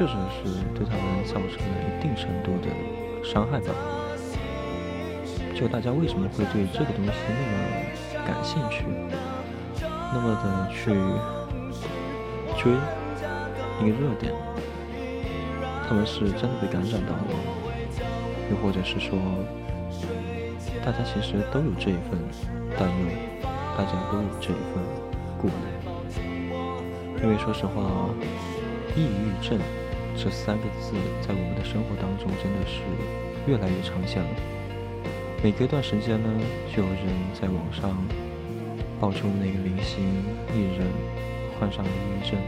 [0.00, 2.68] 确实是对他们造成了一定程度的
[3.22, 3.68] 伤害吧。
[5.54, 8.86] 就大家为什么会对这个东西那么感兴趣，
[9.78, 10.84] 那么的去
[12.56, 12.72] 追
[13.84, 14.32] 一个热点？
[15.86, 17.36] 他们是真的被感染到了，
[18.50, 19.18] 又或者是说，
[20.82, 22.18] 大家其实都有这一份
[22.78, 23.06] 担忧，
[23.76, 24.82] 大家都有这一份
[25.36, 25.52] 顾虑。
[27.22, 28.08] 因为说实话，
[28.96, 29.60] 抑郁症。
[30.16, 32.80] 这三个字在我们的生活当中真的是
[33.46, 34.30] 越来越常见了。
[35.42, 36.28] 每隔一段时间呢，
[36.74, 37.96] 就有人在网上
[39.00, 40.04] 爆出那个明星
[40.54, 40.86] 艺人
[41.58, 42.38] 患上了抑郁症，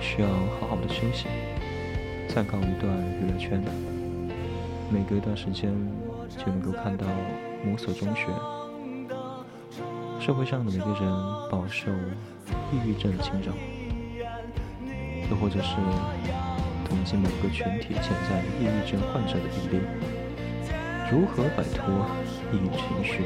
[0.00, 0.28] 需要
[0.60, 1.26] 好好的休息，
[2.28, 3.60] 暂告一段娱乐圈。
[4.92, 5.72] 每隔一段时间
[6.38, 7.06] 就能够看到
[7.64, 8.26] 某所中学，
[10.20, 11.10] 社会上的每个人
[11.50, 11.90] 饱受
[12.70, 13.52] 抑郁症的侵扰，
[15.30, 15.76] 又或者是。
[16.86, 19.82] 统计某个群体潜在抑郁症患者的比例，
[21.10, 22.06] 如何摆脱
[22.52, 23.24] 抑郁情绪？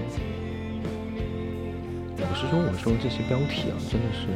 [2.16, 4.28] 老实说，我说这些标题啊，真的是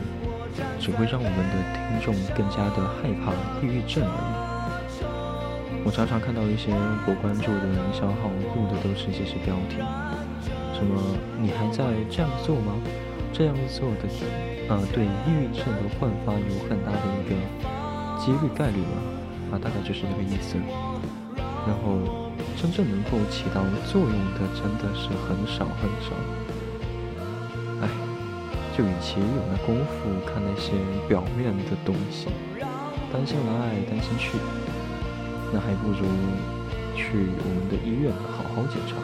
[0.78, 3.32] 只会让我们的听众更加的害怕
[3.62, 5.86] 抑郁症而已。
[5.86, 6.70] 我常常看到一些
[7.06, 9.78] 我关注的营销号用的都是这些标题，
[10.74, 11.00] 什么
[11.40, 12.74] 你还在这样做吗？
[13.32, 14.08] 这样做的，
[14.68, 17.34] 呃，对抑郁症的焕发有很大的一个。
[18.22, 18.94] 几率概率吧，
[19.50, 20.54] 啊，大概就是这个意思。
[21.66, 23.60] 然后，真正能够起到
[23.90, 26.14] 作用的，真的是很少很少。
[27.82, 27.88] 哎，
[28.78, 30.70] 就与其有那功夫看那些
[31.08, 32.28] 表面的东西，
[33.12, 34.38] 担心来担心去，
[35.52, 36.06] 那还不如
[36.94, 38.94] 去我们的医院好好检查。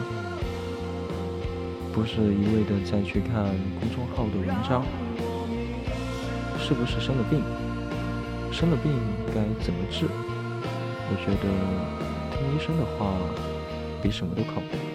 [1.91, 3.43] 不是一味的再去看
[3.81, 4.85] 公众号的文章，
[6.69, 7.41] 是不是生了病？
[8.51, 8.91] 生了病
[9.33, 10.05] 该怎么治？
[10.05, 11.49] 我觉得
[12.37, 13.17] 听医生的话
[14.03, 14.88] 比什么都靠谱。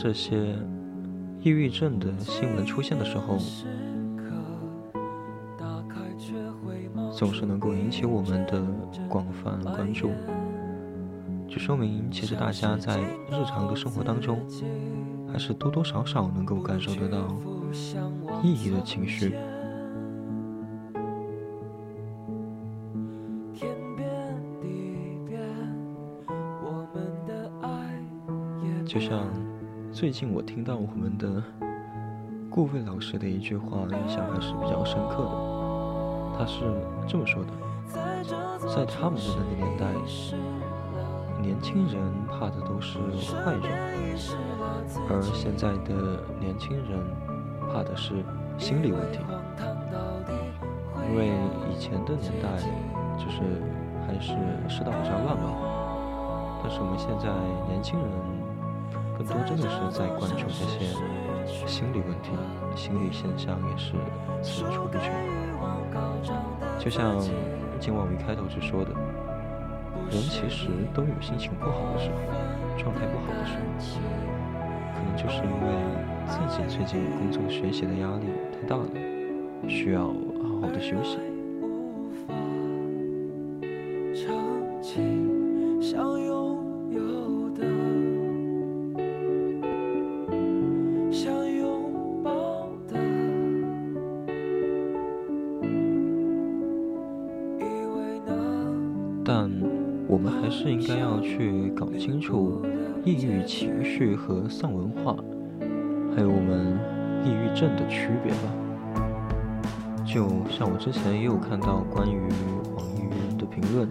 [0.00, 0.54] 这些
[1.40, 3.36] 抑郁症的新闻出现的时候，
[7.12, 8.62] 总是能够引起我们的
[9.08, 10.12] 广泛关注，
[11.48, 14.38] 就说明其实大家在日常的生活当中，
[15.32, 17.36] 还是多多少少能够感受得到
[18.40, 19.34] 意义的情绪。
[28.86, 29.26] 就像
[29.98, 31.42] 最近我听到我们的
[32.48, 36.38] 顾魏老师的一句话，印象还是比较深刻的。
[36.38, 36.62] 他是
[37.08, 37.50] 这么说的：
[38.68, 39.86] 在他们的那个年代，
[41.42, 43.00] 年轻人怕的都是
[43.42, 44.16] 坏人，
[45.10, 47.00] 而现在的年轻人
[47.68, 48.24] 怕的是
[48.56, 49.18] 心理问题。
[51.10, 51.32] 因为
[51.74, 52.48] 以前的年代
[53.18, 53.42] 就是
[54.06, 54.30] 还是
[54.68, 55.58] 世道比较乱嘛，
[56.62, 57.34] 但是我们现在
[57.66, 58.08] 年轻人
[59.18, 60.86] 更多真的是在关注这些
[61.66, 62.30] 心理问题、
[62.76, 63.92] 心理现象，也是
[64.40, 65.10] 层出不穷。
[66.78, 67.18] 就像
[67.80, 68.92] 今晚我一开头就说的，
[70.10, 72.16] 人其实都有心情不好的时候，
[72.78, 73.98] 状态不好的时候，
[74.94, 75.68] 可能就是因为
[76.26, 78.86] 自己最近工作学习的压力太大了，
[79.68, 81.18] 需要好好的休息。
[104.88, 105.14] 文化，
[106.14, 106.78] 还有我们
[107.24, 108.48] 抑郁症的区别吧。
[110.04, 112.18] 就像我之前也有看到关于
[112.74, 113.86] 网易云的评论，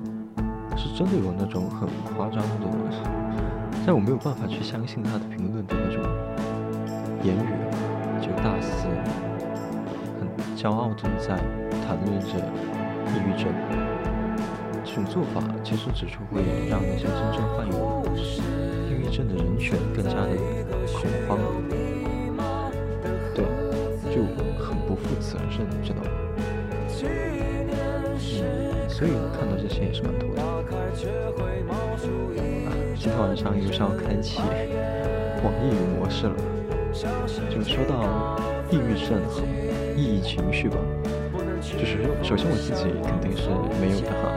[0.75, 2.67] 是真的有那种很夸张的，
[3.85, 6.01] 但我没有办法去相信他的评论的那种
[7.23, 7.53] 言语，
[8.19, 8.87] 就大肆
[10.19, 11.37] 很骄傲的在
[11.85, 12.39] 谈论着
[13.07, 13.53] 抑郁症。
[14.83, 20.31] 这种做法其实只是会让那些真正患有抑郁症的人群更加的
[20.93, 21.37] 恐慌，
[23.35, 23.43] 对，
[24.13, 24.23] 就
[24.57, 26.09] 很不负责任，知道吗？
[28.39, 30.43] 嗯，所以看到这些也是蛮头疼。
[30.43, 30.63] 啊，
[32.95, 34.39] 今天晚上又是要开启
[35.43, 36.35] 网易云模式了。
[37.49, 38.39] 就说到
[38.71, 39.43] 抑郁症和
[39.95, 40.77] 抑郁情绪吧，
[41.61, 44.31] 就是首先我自己肯定是没有的哈。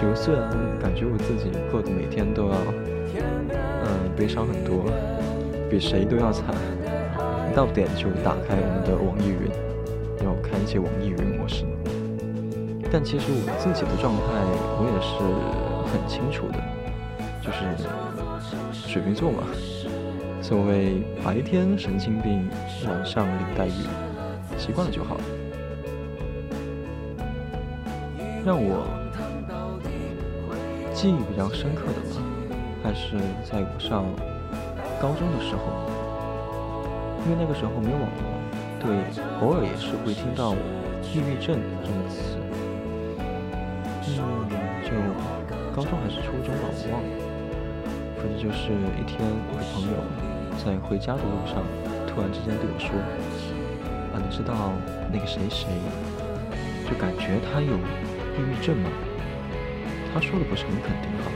[0.00, 0.50] 就虽然
[0.80, 2.56] 感觉我自己过得每天都要，
[3.14, 4.84] 嗯，悲伤很多，
[5.70, 6.54] 比谁都要惨，
[7.50, 9.50] 一到点就打开我们的网易云，
[10.24, 11.64] 要开启网易云模式。
[12.90, 14.22] 但其实我自己的状态
[14.80, 15.20] 我也是
[15.92, 16.58] 很清楚的，
[17.42, 17.58] 就是
[18.72, 19.42] 水瓶座嘛，
[20.40, 22.48] 所谓白天神经病，
[22.86, 23.86] 晚上林黛玉，
[24.56, 25.20] 习惯了就好了。
[28.46, 28.86] 让我
[30.94, 32.22] 记忆比较深刻的吧，
[32.82, 34.06] 还是在上
[35.00, 35.62] 高中的时候，
[37.24, 38.26] 因为那个时候没有网络，
[38.82, 38.90] 对，
[39.40, 40.54] 偶尔也是会听到
[41.02, 42.36] 抑郁症这个词。
[44.08, 44.50] 嗯，
[44.82, 44.90] 就
[45.74, 47.08] 高中还是初中吧，我忘了。
[48.18, 49.94] 反正就是一天，我的朋友
[50.58, 51.62] 在回家的路上，
[52.08, 52.90] 突然之间对我说
[54.10, 54.74] ：“啊，你知道
[55.12, 55.70] 那个谁谁，
[56.90, 57.78] 就感觉他有
[58.34, 58.90] 抑郁症吗？”
[60.12, 61.30] 他说的不是很肯定哈，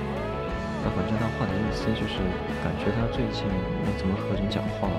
[0.85, 2.19] 那反正他话的意思就是
[2.63, 4.91] 感觉他最近没怎么和人讲话，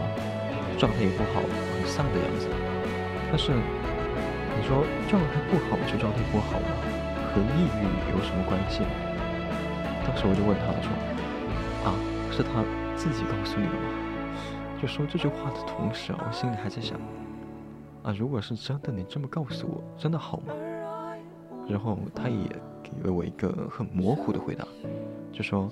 [0.80, 2.48] 状态也不好，很丧的样子。
[3.30, 6.68] 但是你说状态不好就状态不好吗？
[7.34, 7.84] 和抑郁
[8.16, 8.82] 有什么关系？
[10.06, 10.92] 当时我就问他了说
[11.84, 11.96] ：“啊，
[12.32, 12.64] 是他
[12.96, 13.90] 自己告诉你的吗？”
[14.80, 17.00] 就说这句话的同时，我心里还在想：
[18.04, 20.54] 啊，如果是真的，你这么告诉我，真的好吗？
[21.68, 22.48] 然后他也
[22.84, 24.68] 给了我一个很模糊的回答，
[25.34, 25.70] 就说：“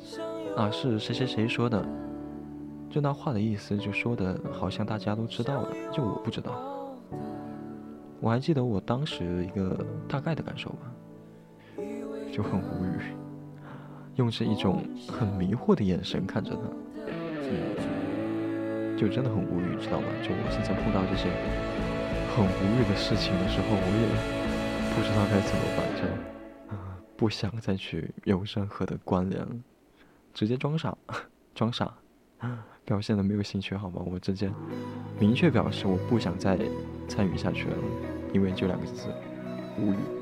[0.57, 1.85] 啊，是谁谁谁说的。”
[2.91, 6.51] 就那话的意思，就说的好像大家都知道了，就我不知道。
[8.19, 10.91] 我还记得我当时一个大概的感受吧。
[12.33, 13.13] 就很无语，
[14.15, 16.61] 用着一种很迷惑的眼神看着他，
[18.97, 20.07] 就真的很无语，知道吗？
[20.23, 21.27] 就我现在碰到这些
[22.31, 22.47] 很无
[22.79, 24.07] 语的事情的时候，我也
[24.95, 26.07] 不知道该怎么办，就，
[27.21, 29.55] 不想再去有任何的关联了，
[30.33, 30.97] 直接装傻，
[31.53, 31.93] 装傻，
[32.83, 34.01] 表现的没有兴趣，好吗？
[34.03, 34.49] 我直接
[35.19, 36.57] 明确表示我不想再
[37.07, 37.77] 参与下去了，
[38.33, 39.07] 因为就两个字，
[39.77, 40.20] 无语。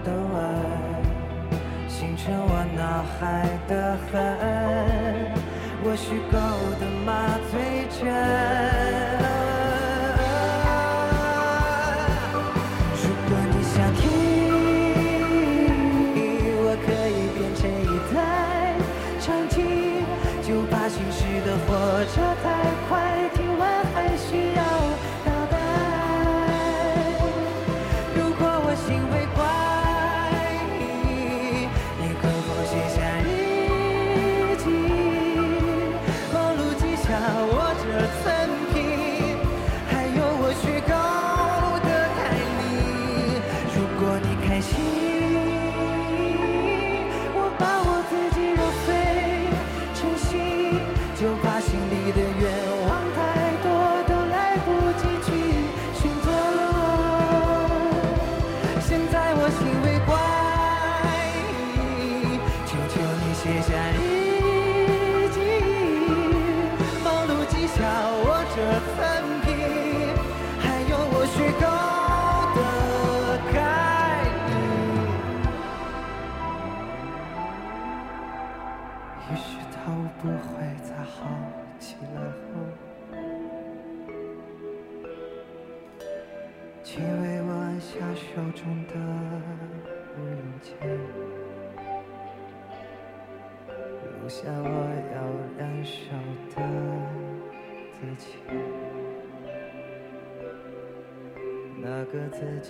[0.05, 0.39] 的吻，
[1.89, 3.19] 形成我脑海
[3.67, 4.17] 的痕，
[5.83, 6.39] 我虚构
[6.79, 7.09] 的麻
[7.51, 7.53] 醉
[7.99, 9.18] 针。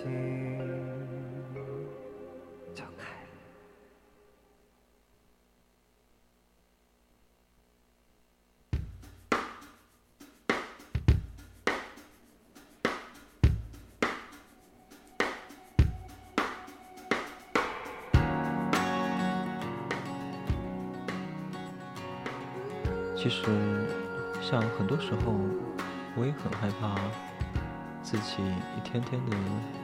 [0.01, 0.05] 其
[23.29, 23.43] 实，
[24.41, 25.33] 像很多时候，
[26.15, 26.95] 我也很害怕
[28.09, 28.41] 自己
[28.75, 29.37] 一天天的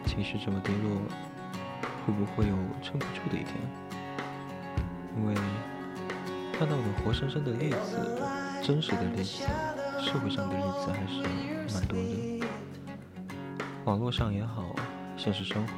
[0.04, 1.00] 情绪这么低落，
[2.04, 3.54] 会不会有撑不住的一天？
[5.16, 5.36] 因为
[6.58, 8.20] 看到的活生生的例子、
[8.64, 9.46] 真实的例子、
[10.00, 11.22] 社会上的例子还是
[11.76, 12.44] 蛮多的。
[13.84, 14.76] 网络上也好，
[15.16, 15.74] 现实生活，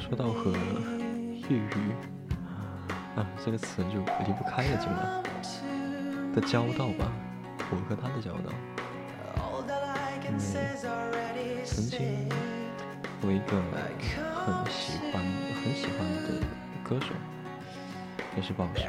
[0.00, 0.50] 说到和
[1.46, 1.92] 抑郁
[3.14, 5.22] 啊这个词就离不开了，今晚
[6.36, 7.10] 的交道吧，
[7.70, 8.52] 我和他的交道，
[10.22, 10.38] 因为
[11.64, 12.28] 曾经
[13.22, 13.56] 我一个
[14.44, 15.24] 很喜欢
[15.64, 16.28] 很喜欢的
[16.84, 17.14] 歌手，
[18.36, 18.82] 也是饱受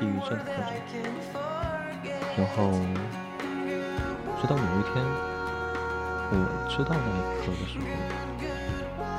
[0.00, 0.70] 抑郁症的困扰。
[2.38, 2.70] 然后，
[4.40, 5.02] 直到有一天，
[6.30, 6.34] 我
[6.70, 7.84] 知道那一刻的时候，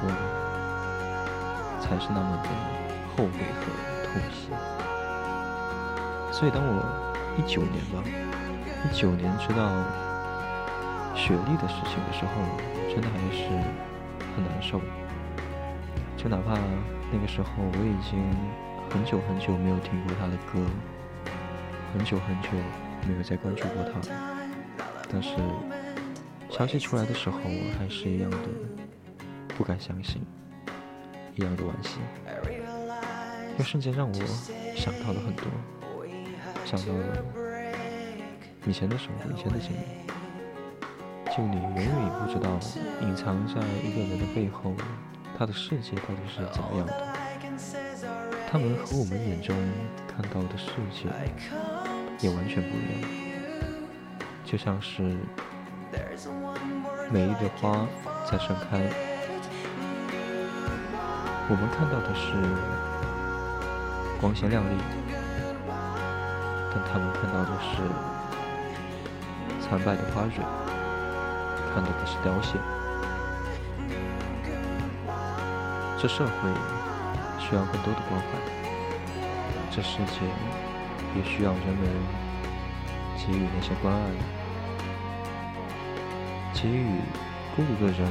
[0.04, 0.06] 我
[1.82, 2.48] 才是那么的
[3.18, 3.62] 后悔和
[4.06, 4.48] 痛惜。
[6.32, 7.07] 所以，当我
[7.38, 8.04] 一九年吧，
[8.84, 9.84] 一九年知道
[11.16, 12.32] 雪莉的事情的时候，
[12.90, 13.48] 真的还是
[14.36, 14.82] 很难受。
[16.18, 16.58] 就哪怕
[17.12, 18.20] 那个时候我已经
[18.90, 20.60] 很久很久没有听过她的歌，
[21.94, 22.50] 很久很久。
[23.08, 24.02] 没有再关注过他，
[25.10, 25.30] 但是
[26.50, 28.38] 消息出来的时候，我还是一样的
[29.56, 30.22] 不敢相信，
[31.36, 32.00] 一样的惋惜。
[33.58, 34.14] 又瞬间让我
[34.76, 35.46] 想到了很多，
[36.68, 37.24] 想到了
[38.66, 39.78] 以前的生活，以前的经历。
[41.34, 42.60] 就你永远也不知道，
[43.02, 44.74] 隐藏在一个人的背后，
[45.38, 47.08] 他的世界到底是怎么样的？
[48.52, 49.56] 他们和我们眼中
[50.08, 51.08] 看到的世界。
[52.20, 53.10] 也完全不一样，
[54.44, 55.04] 就像是
[57.12, 57.88] 美丽的花
[58.26, 58.82] 在盛开，
[61.48, 62.34] 我们看到的是
[64.20, 64.82] 光鲜亮丽，
[66.78, 67.82] 但他们看到的是
[69.60, 70.44] 残败的花蕊，
[71.74, 72.60] 看到的是凋谢。
[76.00, 76.32] 这社会
[77.40, 78.28] 需要更多的关怀，
[79.72, 80.22] 这世界。
[81.16, 81.88] 也需要人们
[83.18, 84.00] 给予那些关爱，
[86.54, 87.00] 给予
[87.56, 88.08] 孤独的人，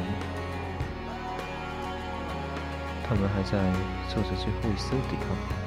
[3.06, 3.58] 他们还在
[4.08, 5.65] 做着最后一丝抵抗。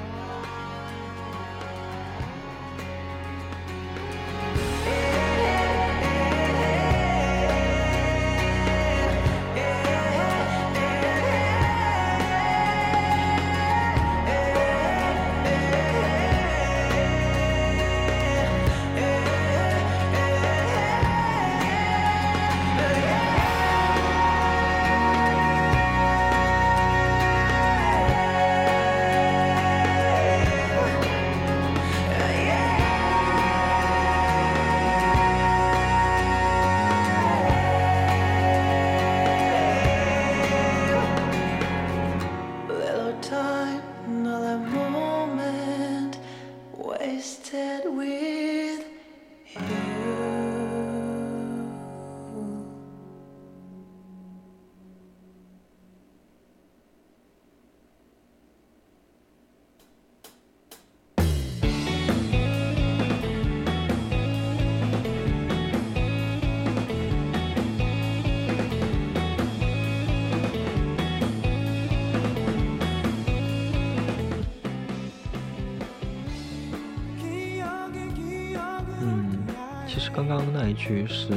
[80.70, 81.32] 一句是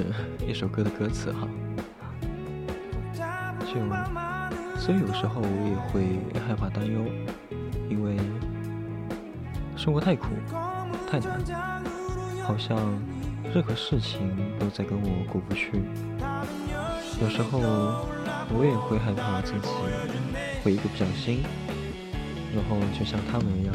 [0.47, 1.47] 一首歌的歌词哈，
[3.61, 3.73] 就
[4.79, 7.01] 所以有时候我也会害怕担忧，
[7.89, 8.15] 因为
[9.75, 10.27] 生活太苦
[11.09, 11.83] 太难，
[12.43, 12.77] 好像
[13.51, 14.19] 任何事情
[14.59, 15.81] 都在跟我过不去。
[17.19, 17.57] 有时候
[18.53, 19.67] 我也会害怕自己
[20.63, 21.41] 会一个不小心，
[22.53, 23.73] 然后就像他们一样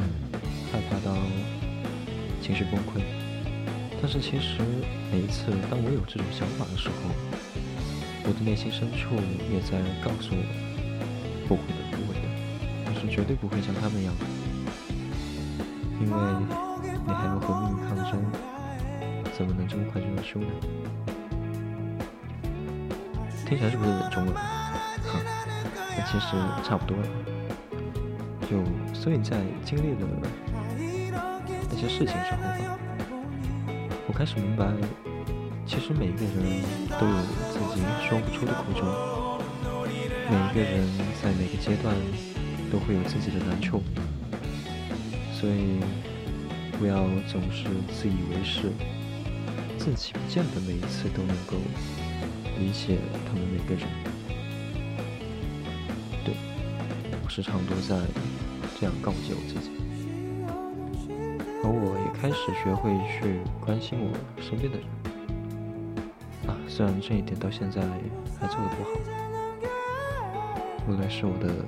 [0.70, 1.16] 害怕到
[2.40, 3.02] 情绪崩溃。
[4.00, 4.60] 但是其实
[5.10, 6.94] 每一次当我有这种想法的时候，
[8.24, 9.16] 我的内心深处
[9.50, 10.42] 也在告诉我，
[11.48, 12.22] 不会的，不会的，
[12.86, 14.24] 我是绝对不会像他们一样的，
[16.00, 16.16] 因为
[17.04, 18.22] 你还要和命运抗争，
[19.36, 20.48] 怎么能这么快就认输呢？
[23.44, 24.34] 听起来是不是中文？
[24.34, 25.20] 哈，
[25.96, 27.08] 那其实差不多了。
[28.48, 28.62] 就
[28.94, 30.06] 所以在经历了
[31.70, 32.78] 那些事情之后吧。
[34.18, 34.66] 开始明白，
[35.64, 36.34] 其实每一个人
[36.98, 38.84] 都有自己说不出的苦衷，
[40.28, 40.84] 每一个人
[41.22, 41.94] 在每个阶段
[42.68, 43.80] 都会有自己的难处，
[45.32, 45.78] 所以
[46.80, 48.72] 不要总是自以为是，
[49.78, 51.54] 自己不见得每一次都能够
[52.58, 53.86] 理解他们每个人。
[56.24, 56.34] 对，
[57.22, 57.96] 我时常都在
[58.80, 59.70] 这样告诫我自己。
[61.60, 64.10] 而我也开始学会去关心我
[64.42, 64.86] 身边的人。
[66.48, 67.80] 啊，虽然这一点到现在
[68.40, 68.90] 还做的不好，
[70.88, 71.64] 无论是我的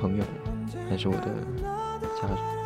[0.00, 0.24] 朋友，
[0.90, 1.26] 还是我的
[2.20, 2.57] 家人。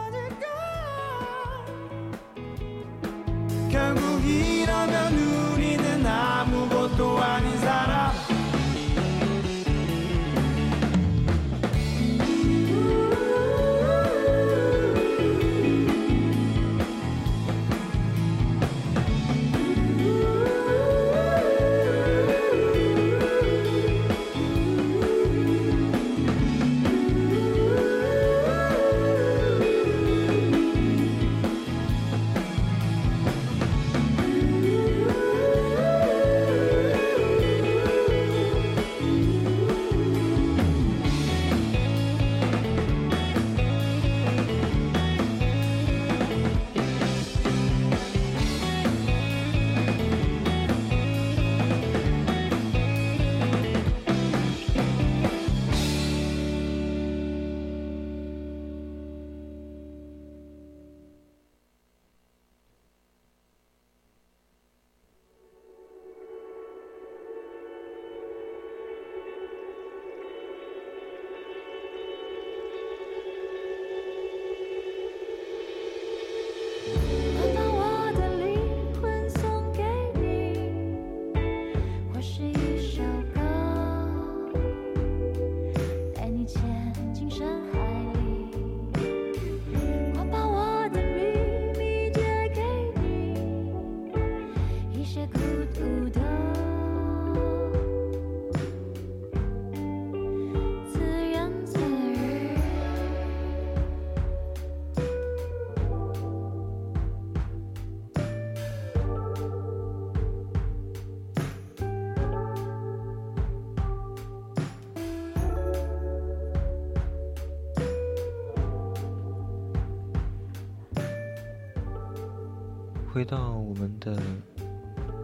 [124.03, 124.21] 的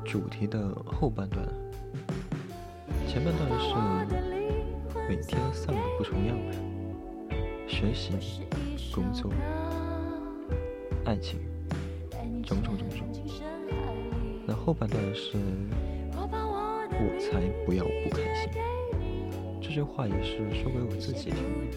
[0.04, 1.44] 主题的后半段，
[3.08, 3.74] 前半段是
[5.08, 6.38] 每天散步不重样，
[7.66, 8.12] 学习、
[8.94, 9.32] 工作、
[11.04, 11.40] 爱情，
[12.46, 13.04] 种种种种。
[14.46, 15.36] 那后半段是
[16.22, 18.52] 我才不要不开心，
[19.60, 21.76] 这句话也是说给我自己听的，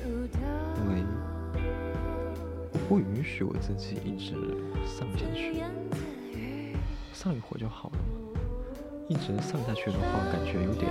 [0.78, 1.02] 因为
[2.72, 4.36] 我不允许我自己一直
[4.86, 5.64] 丧下去。
[7.24, 8.04] 散一会就好了嘛，
[9.08, 10.90] 一直散下去的话，感觉有点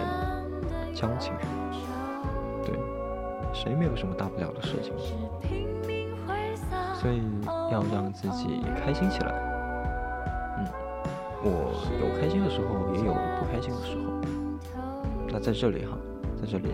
[0.95, 1.33] 矫情。
[2.65, 2.79] 对，
[3.53, 4.95] 谁没有什么大不了的事情？
[6.95, 7.21] 所以
[7.73, 9.33] 要让自己开心起来。
[10.59, 10.67] 嗯，
[11.43, 14.05] 我有开心的时候，也有不开心的时候。
[15.33, 15.99] 那在这里哈，
[16.41, 16.71] 在这里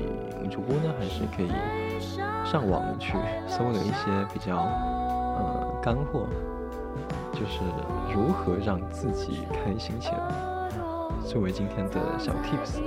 [0.51, 1.49] 主播呢，还是可以
[2.45, 3.15] 上网去
[3.47, 4.05] 搜了一些
[4.35, 6.27] 比较呃干货。
[7.39, 7.61] 就是
[8.15, 10.71] 如何让自己开心起来，
[11.23, 12.81] 作为今天的小 tips。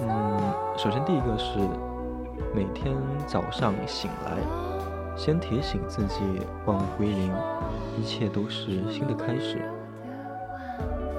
[0.00, 0.40] 嗯，
[0.76, 1.60] 首先第一个是
[2.52, 4.36] 每天早上醒来，
[5.16, 6.20] 先提醒自己
[6.64, 7.32] 万物归零，
[7.96, 9.62] 一切都是新的开始，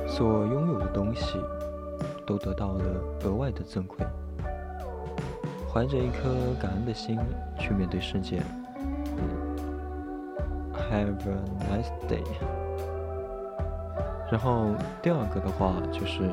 [0.06, 1.40] 所拥有的东西
[2.26, 2.84] 都得到了
[3.24, 4.06] 额外的赠馈，
[5.74, 7.18] 怀着一颗感恩的心
[7.58, 8.44] 去面对世界。
[10.90, 11.38] Have a
[11.70, 12.24] nice day。
[14.32, 16.32] 然后第二个的话就是，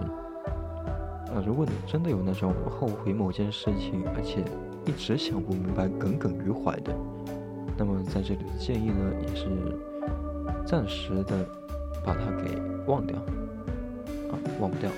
[1.32, 4.44] 呃，如果你真的有那种后悔某件事情，而且
[4.84, 6.92] 一直想不明白、耿耿于怀的，
[7.76, 9.46] 那么在这里的建议呢，也是
[10.66, 11.44] 暂时的
[12.04, 14.90] 把它给忘掉，啊，忘不掉，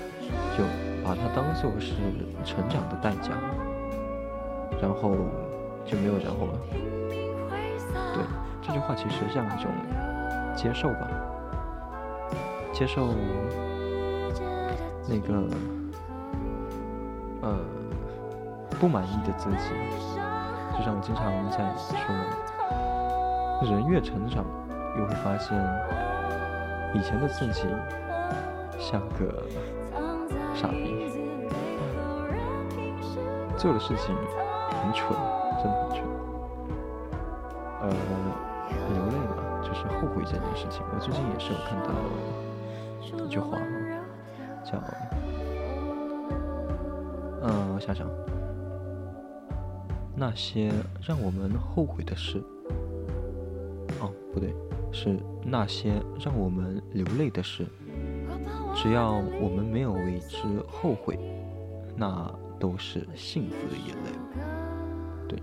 [0.57, 0.63] 就
[1.03, 1.93] 把它当做是
[2.43, 3.33] 成长的代价，
[4.81, 5.15] 然后
[5.85, 6.53] 就没有然后了，
[8.67, 9.71] 这句话其实像一种
[10.53, 11.07] 接受吧，
[12.73, 13.13] 接受
[15.07, 15.47] 那个
[17.41, 17.57] 呃
[18.77, 19.69] 不满意的自己。
[20.77, 24.43] 就像我经常在说，人越成长，
[24.97, 25.57] 越会发现
[26.93, 27.63] 以前的自己
[28.77, 29.43] 像个
[30.53, 31.09] 傻逼，
[33.55, 34.13] 做的事情
[34.83, 35.17] 很蠢，
[40.93, 41.89] 我最近也是有看到
[43.25, 43.57] 一句话，
[44.63, 44.81] 叫
[47.43, 48.07] “嗯，我想想，
[50.15, 50.71] 那些
[51.01, 52.41] 让我们后悔的事。
[53.99, 54.53] 哦，不对，
[54.91, 57.65] 是那些让我们流泪的事。
[58.75, 59.11] 只要
[59.41, 61.17] 我们没有为之后悔，
[61.95, 64.11] 那都是幸福的眼泪。
[65.27, 65.39] 对，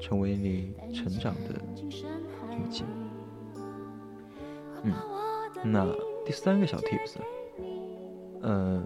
[0.00, 1.60] 成为你成长的
[2.50, 2.84] 印记。
[4.84, 4.92] 嗯，
[5.64, 5.86] 那
[6.24, 7.16] 第三个小 tips，
[8.40, 8.82] 呃，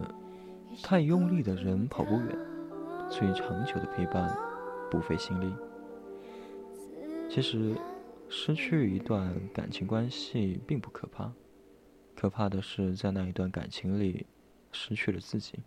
[0.82, 2.38] 太用力的人跑不远，
[3.10, 4.36] 所以长久的陪伴
[4.90, 5.52] 不费心力。
[7.28, 7.76] 其实，
[8.28, 11.32] 失去一段感情关系并不可怕。
[12.14, 14.26] 可怕的是，在那一段感情里，
[14.72, 15.58] 失去了自己。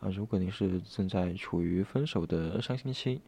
[0.00, 3.20] 啊，如果你是正在处于分手的伤心期，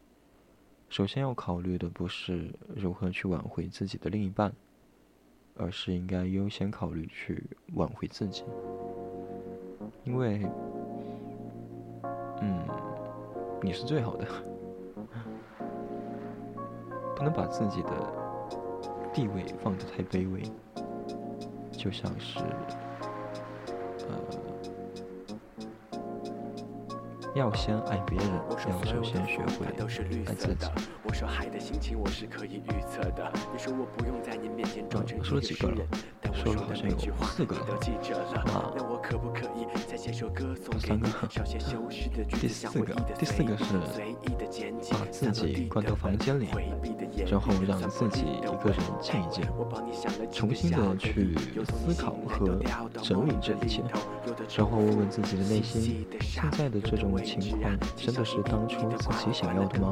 [0.89, 4.53] 首先要考虑的不是如何去挽回自己的另一半，
[5.61, 7.43] 而是应该优先考虑去
[7.75, 8.43] 挽回自己。
[10.03, 10.41] 因为，
[12.41, 12.67] 嗯，
[13.61, 14.25] 你是最好的，
[17.15, 17.89] 不能把自己的
[19.13, 20.41] 地位放得太卑微。
[21.71, 22.39] 就像是，
[24.09, 24.15] 呃。
[27.33, 28.27] 要先爱别人，
[28.69, 30.67] 要首先学会爱自己。
[34.91, 35.75] 呃，说了几个了？
[36.33, 37.65] 说了好像有四个了。
[40.71, 41.07] 那三个，
[42.39, 43.65] 第四个，第四个是
[44.89, 46.47] 把自己关到房间里，
[47.27, 49.43] 然后让自己一个人静一静，
[50.31, 51.35] 重新的去
[51.65, 52.57] 思考和
[53.03, 53.83] 整理这一切，
[54.57, 57.11] 然后问问自己的内心，现在的这种。
[57.23, 59.91] 情况真的是当初自己想要的吗？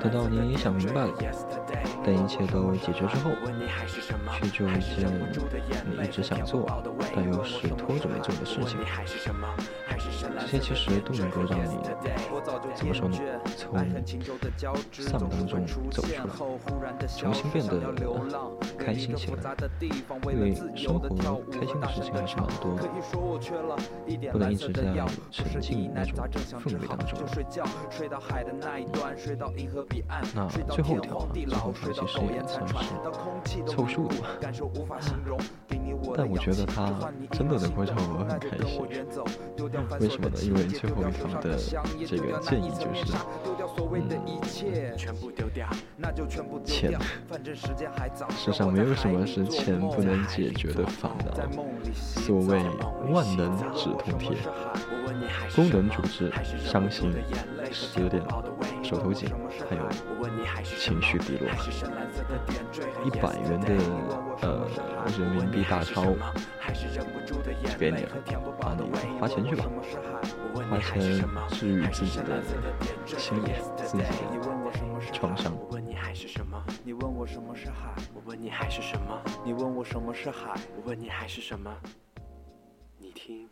[0.00, 1.12] 等到你想明白了，
[2.04, 3.30] 等一切都解决之后，
[4.32, 6.66] 去做一件你一直想做
[7.14, 8.78] 但又是拖着没做的事情。
[10.38, 11.78] 这些其实都能够让你
[12.74, 13.18] 怎么说呢？
[13.60, 13.76] 从
[14.90, 16.06] 丧当中走出
[16.82, 17.78] 来，重新变得
[18.78, 19.36] 开心起来。
[20.32, 21.06] 因为生活
[21.52, 22.88] 开心的事情还是蛮多的，
[24.32, 24.82] 不能一直在
[25.30, 26.14] 沉浸那种
[26.58, 27.18] 氛围当中。
[30.34, 32.74] 那最后一条，最后一条其实也算是
[33.66, 34.26] 凑数的吧。
[36.16, 38.80] 但我觉得他真的能够让我很开心。
[40.00, 40.36] 为什么呢？
[40.42, 41.58] 因为最后一条的
[42.06, 43.12] 这个建议就是，
[43.92, 44.40] 嗯，
[46.64, 46.98] 钱，
[48.30, 51.34] 世上没有什么是钱不能解决的烦恼。
[51.92, 52.62] 所谓
[53.10, 54.36] 万能止痛贴，
[55.54, 57.12] 功能主治伤心、
[57.70, 58.22] 失恋、
[58.90, 59.30] 手头紧，
[59.68, 59.88] 还有
[60.64, 61.48] 情绪低落。
[63.04, 63.68] 一百元的
[64.42, 64.66] 呃
[65.16, 66.02] 人民币大钞
[67.78, 68.10] 给你了，
[68.62, 68.82] 啊，你
[69.20, 69.62] 花钱去吧，
[70.68, 71.00] 花钱
[71.50, 72.42] 治愈自己的
[73.16, 74.10] 心理，自己的
[75.12, 75.56] 创伤。
[76.82, 77.94] 你问我什么是海？
[78.12, 79.22] 我问你还是什么？
[79.44, 80.58] 你问我什么是海？
[80.76, 81.72] 我问你还是什么？
[82.98, 83.48] 你听。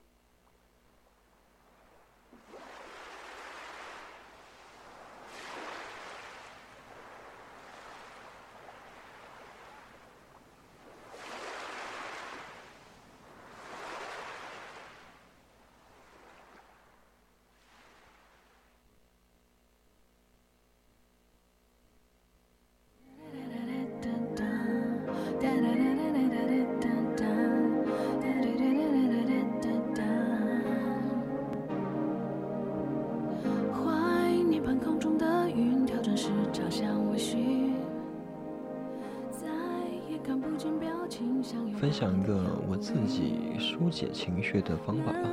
[43.98, 45.28] 解情绪的方法吧。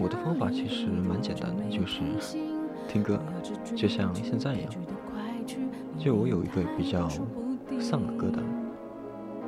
[0.00, 2.00] 我的方法其实蛮简单的，就是
[2.88, 3.20] 听歌，
[3.76, 4.72] 就像现在一样。
[5.96, 7.08] 就我有一个比较
[7.78, 8.42] 丧的歌单，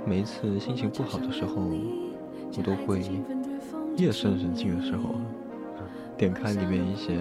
[0.07, 1.57] 每一次心情不好的时候，
[2.57, 3.03] 我都会
[3.97, 5.17] 夜深人静的时候，
[6.17, 7.19] 点开里面一些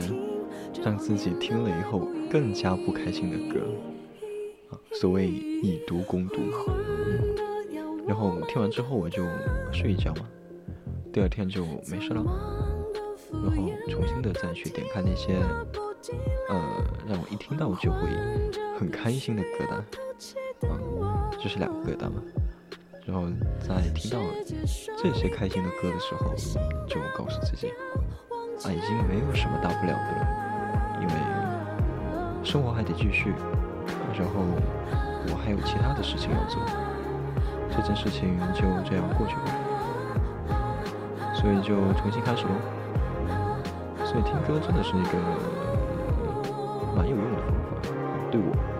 [0.84, 3.66] 让自己听了以后更加不开心的歌。
[4.92, 6.42] 所谓以毒攻毒。
[8.06, 9.26] 然后听完之后我就
[9.72, 10.28] 睡一觉嘛，
[11.14, 12.24] 第二天就没事了。
[13.32, 15.36] 然后重新的再去点开那些，
[16.50, 18.10] 呃，让我一听到就会
[18.80, 19.78] 很开心的歌单，
[20.72, 22.20] 啊，就是两个歌单嘛。
[23.06, 23.28] 然后
[23.60, 24.18] 在听到
[24.98, 26.34] 这些开心的歌的时候，
[26.88, 27.68] 就告诉自己，
[28.64, 31.14] 啊，已经没有什么大不了的了，因为
[32.44, 33.34] 生活还得继续，
[34.18, 34.42] 然后
[35.28, 36.60] 我还有其他的事情要做，
[37.70, 39.60] 这件事情就这样过去吧，
[41.44, 42.52] 所以就重新开始喽。
[44.06, 45.18] 所以听歌真的是一个
[46.96, 47.52] 蛮有用的方
[47.84, 47.92] 法，
[48.32, 48.73] 对我。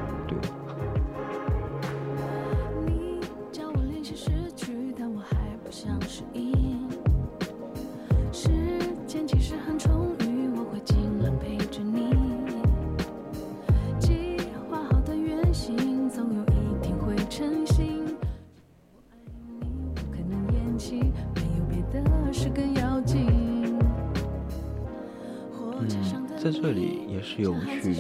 [26.64, 27.94] 这里也是有去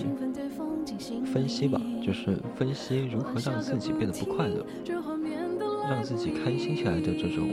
[1.25, 4.65] 分析吧，就是分析如何让自己变得不快乐，
[5.89, 7.49] 让自己开心起来的这种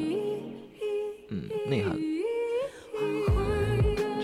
[1.30, 1.98] 嗯内涵，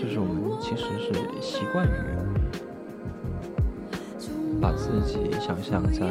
[0.01, 1.11] 就是我们其实是
[1.41, 1.91] 习惯于
[4.61, 6.07] 把自己想象在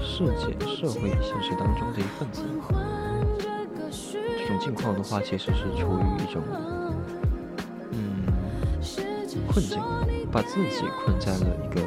[0.00, 2.42] 世界、社会、现实当中的一份子，
[4.38, 6.42] 这种境况的话，其实是处于一种。
[9.56, 9.82] 困境，
[10.30, 11.80] 把自己困在了一个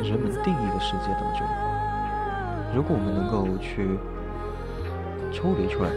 [0.00, 1.44] 人们定义的世界当中。
[2.72, 3.98] 如果我们能够去
[5.32, 5.90] 抽离出来，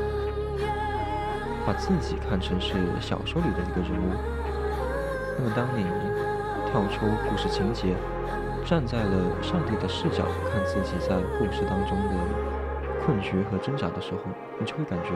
[1.68, 4.10] 把自己看成是小说里的一个人物，
[5.38, 5.86] 那么当你
[6.66, 7.94] 跳出故事情节，
[8.66, 12.16] 站在了上帝的视角看自己在故事当中的
[13.06, 14.22] 困局和挣扎的时候，
[14.60, 15.12] 你就会感觉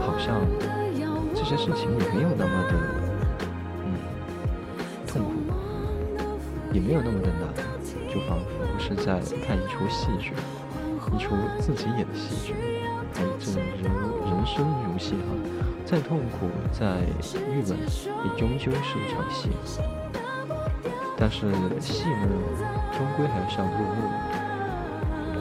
[0.00, 0.40] 好像
[1.34, 2.97] 这些事情也没有那么的。
[6.78, 7.52] 也没有那么的难，
[8.08, 10.32] 就仿佛是在看一出戏剧，
[11.12, 12.54] 一出自己演的戏剧。
[13.16, 15.34] 哎，这人人生如戏哈，
[15.84, 17.00] 再痛苦，再
[17.50, 17.76] 郁闷，
[18.24, 19.50] 也终究是一场戏。
[21.16, 21.50] 但是
[21.80, 22.28] 戏呢，
[22.96, 24.08] 终归还是要落幕。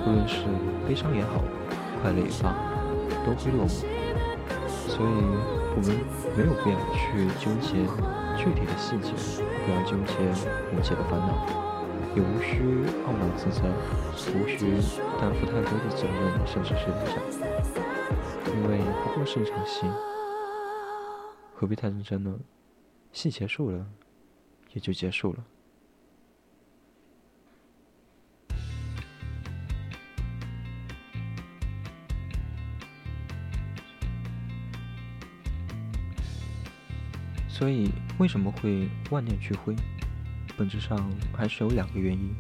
[0.08, 0.42] 无论是
[0.88, 1.44] 悲伤也好，
[2.02, 2.56] 快乐也罢，
[3.24, 3.70] 都会落幕。
[4.88, 5.08] 所以，
[5.76, 5.96] 我们
[6.36, 7.86] 没有必要去纠结。
[8.38, 9.12] 具体的细节，
[9.66, 10.14] 不要纠结
[10.72, 11.30] 无解的烦恼，
[12.16, 12.62] 也无需
[13.04, 13.68] 懊恼自责，
[14.34, 14.70] 无需
[15.20, 17.18] 担负太多的责任，甚至是理想，
[18.56, 19.88] 因为不过是一场戏，
[21.56, 22.40] 何必太认真呢？
[23.12, 23.86] 戏结束了，
[24.74, 25.44] 也就结束了。
[37.50, 39.76] 所以，为什么会万念俱灰？
[40.58, 40.98] 本质上
[41.38, 42.34] 还是有两个原因：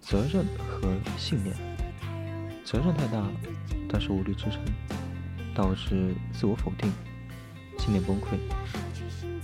[0.00, 1.54] 责任和信念。
[2.64, 3.24] 责任太大，
[3.88, 4.60] 但是无力支撑，
[5.54, 6.90] 导致自我否定，
[7.78, 8.36] 信念崩溃。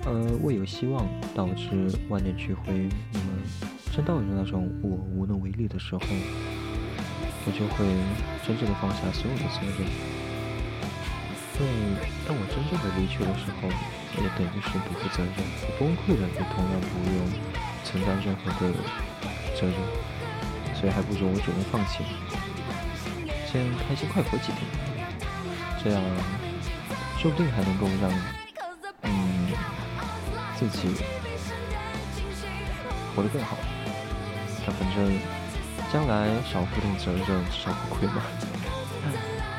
[0.04, 2.88] 而，未有希望，导致万念俱灰。
[3.12, 3.26] 那么，
[3.92, 6.00] 真到了那种我无能为力的时候，
[7.46, 7.86] 我就会
[8.44, 9.78] 真正的放下所有的责任。
[11.60, 11.70] 因为
[12.26, 13.68] 当我真正的离去的时候，
[14.16, 15.32] 也等于是不负责任。
[15.62, 17.18] 我崩溃了，也同样不用
[17.84, 18.72] 承担任何的
[19.54, 19.74] 责任，
[20.74, 22.04] 所以还不如我主动放弃，
[23.50, 24.58] 先开心快活几天，
[25.82, 26.02] 这样
[27.18, 28.10] 说不定还能够让
[29.02, 29.52] 嗯
[30.56, 30.88] 自己
[33.14, 33.56] 活得更好。
[34.66, 35.18] 但反正
[35.92, 38.22] 将来少负点责任，少不亏嘛。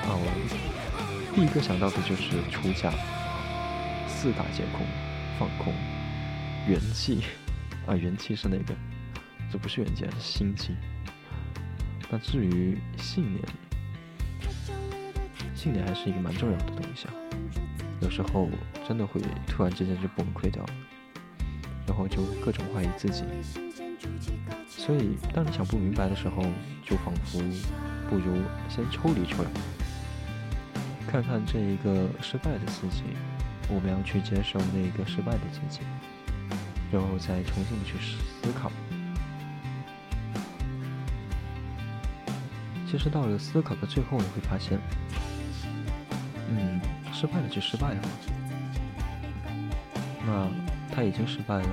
[0.06, 0.20] 哦。
[1.36, 2.92] 第一个想到的就是出家，
[4.22, 4.86] 四大皆空，
[5.40, 5.74] 放空，
[6.68, 7.24] 元气，
[7.88, 8.76] 啊，元气是哪个？
[9.50, 10.76] 这不是元气，是心气。
[12.10, 13.42] 那至于信念，
[15.56, 17.14] 信念还是一个蛮重要的东西啊。
[18.02, 18.50] 有时候
[18.86, 20.66] 真的会突然之间就崩溃掉，
[21.88, 23.24] 然后就各种怀疑自己。
[24.68, 26.44] 所以当你想不明白的时候，
[26.84, 27.40] 就仿佛
[28.10, 28.36] 不如
[28.68, 29.50] 先抽离出来。
[31.08, 33.04] 看看这一个失败的自己，
[33.70, 35.82] 我们要去接受那一个失败的自己，
[36.92, 38.72] 然后再重新的去思考。
[42.90, 44.80] 其实到了思考的最后，你会发现，
[46.50, 46.82] 嗯，
[47.14, 48.02] 失败了就失败了，
[50.26, 50.48] 那
[50.92, 51.70] 他已经失败了，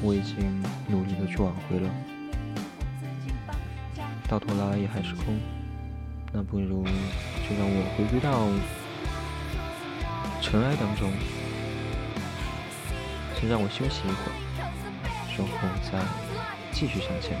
[0.00, 1.90] 我已经努力的去挽回了，
[4.28, 5.36] 到头来也还是空。
[6.32, 8.46] 那不如就让我回归到
[10.44, 11.10] 尘埃当中，
[13.40, 14.34] 先让我休息一会儿，
[15.38, 15.52] 然后
[15.90, 15.98] 再
[16.70, 17.40] 继续向前。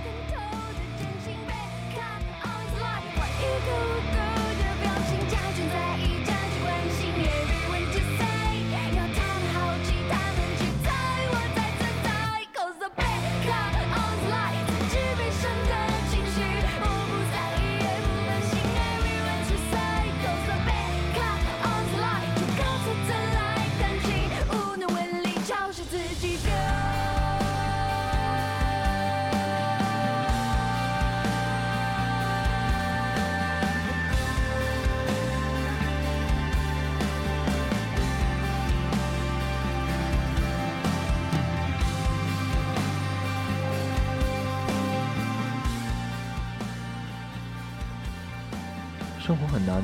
[49.24, 49.82] 生活很难，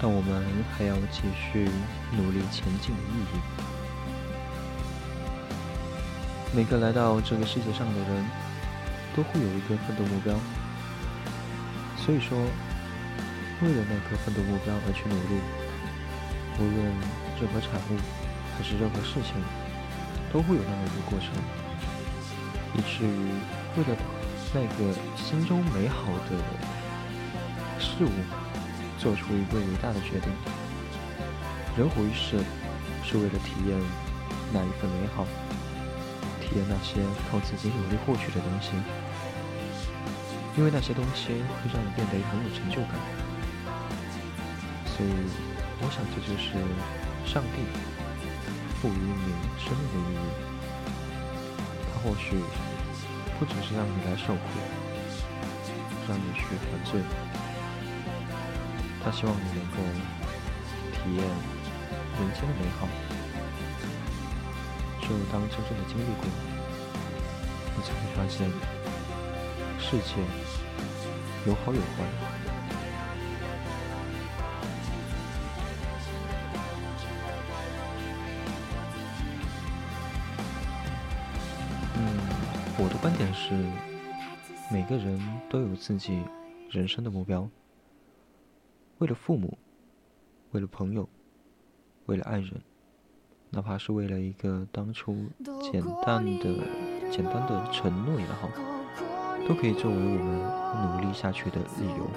[0.00, 0.44] 但我们
[0.78, 1.68] 还要继续
[2.12, 3.42] 努力前进的意义。
[6.54, 8.24] 每个来到这个世界上的人，
[9.16, 10.38] 都会有一个奋斗目标。
[11.96, 12.38] 所以说，
[13.60, 15.42] 为了那个奋斗目标而去努力，
[16.60, 16.78] 无论
[17.40, 17.98] 任何产物
[18.56, 19.34] 还是任何事情，
[20.32, 21.34] 都会有那么一个过程，
[22.74, 23.34] 以至于
[23.74, 23.98] 为了
[24.54, 26.38] 那个心中美好的
[27.80, 28.43] 事物，
[29.04, 30.32] 做出一个伟大的决定。
[31.76, 32.40] 人活一世，
[33.04, 33.78] 是为了体验
[34.50, 35.26] 那一份美好，
[36.40, 38.70] 体验那些靠自己努力获取的东西。
[40.56, 42.94] 因为那些东西会让你变得很有成就感，
[44.86, 45.10] 所以
[45.82, 46.54] 我想这就是
[47.26, 47.60] 上帝
[48.80, 50.16] 赋予你生命的意义。
[51.92, 52.38] 他或许
[53.36, 54.40] 不只是让你来受苦，
[56.08, 57.02] 让你去犯罪，
[59.04, 59.76] 他希望你能够
[60.92, 62.88] 体验人间的美好。
[65.02, 66.24] 只有当真正的经历过，
[67.76, 68.50] 你才会发现
[69.78, 70.14] 世界。
[71.46, 71.84] 有好有坏。
[81.96, 82.00] 嗯，
[82.78, 83.52] 我的观点是，
[84.72, 85.20] 每个人
[85.50, 86.22] 都有自己
[86.70, 87.46] 人生的目标。
[88.98, 89.58] 为了父母，
[90.52, 91.08] 为了朋友，
[92.06, 92.62] 为了爱人，
[93.50, 95.26] 哪怕是为了一个当初
[95.62, 96.54] 简单的、
[97.10, 98.48] 简单的承诺也好。
[99.46, 102.08] 都可以作为我们努力下去的理由。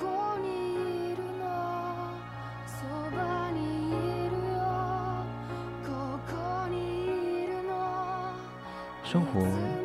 [9.03, 9.41] 生活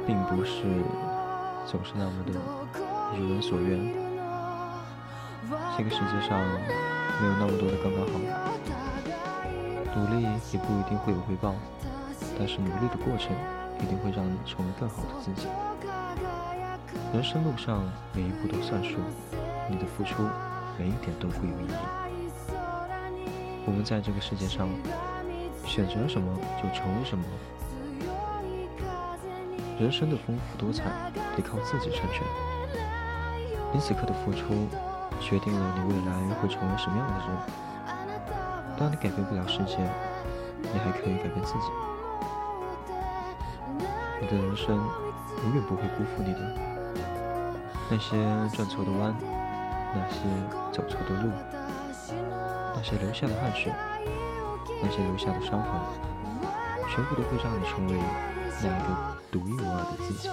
[0.06, 0.62] 并不是
[1.66, 2.32] 总是那么的
[3.19, 3.93] 如人所愿，
[5.76, 6.38] 这个世界上
[7.20, 8.20] 没有那么多的刚刚好。
[9.94, 10.22] 努力
[10.52, 11.54] 也不一定会有回报，
[12.38, 13.36] 但是努力的过程
[13.80, 15.48] 一定会让你成为更好的自己。
[17.12, 17.82] 人生路上
[18.14, 18.98] 每一步都算数，
[19.68, 20.22] 你的付出
[20.78, 21.74] 每一点都会有意义。
[23.66, 24.68] 我们在这个世界上
[25.64, 27.24] 选择什么就成为什么。
[29.78, 30.84] 人生的丰富多彩
[31.36, 32.22] 得靠自己成全。
[33.72, 34.68] 你此刻的付出
[35.22, 37.28] 决定了你未来会成为什么样的人。
[38.76, 39.78] 当你改变不了世界，
[40.60, 41.70] 你还可以改变自己。
[44.20, 44.76] 你的人生
[45.44, 46.40] 永远不会辜负你的。
[47.88, 48.16] 那些
[48.54, 49.14] 转错的弯，
[49.94, 50.18] 那些
[50.72, 51.30] 走错的路，
[52.74, 53.72] 那些流下的汗水，
[54.82, 55.70] 那些留下的伤痕，
[56.90, 57.98] 全部都会让你成为
[58.62, 58.88] 那一个
[59.30, 60.28] 独一无二的自己。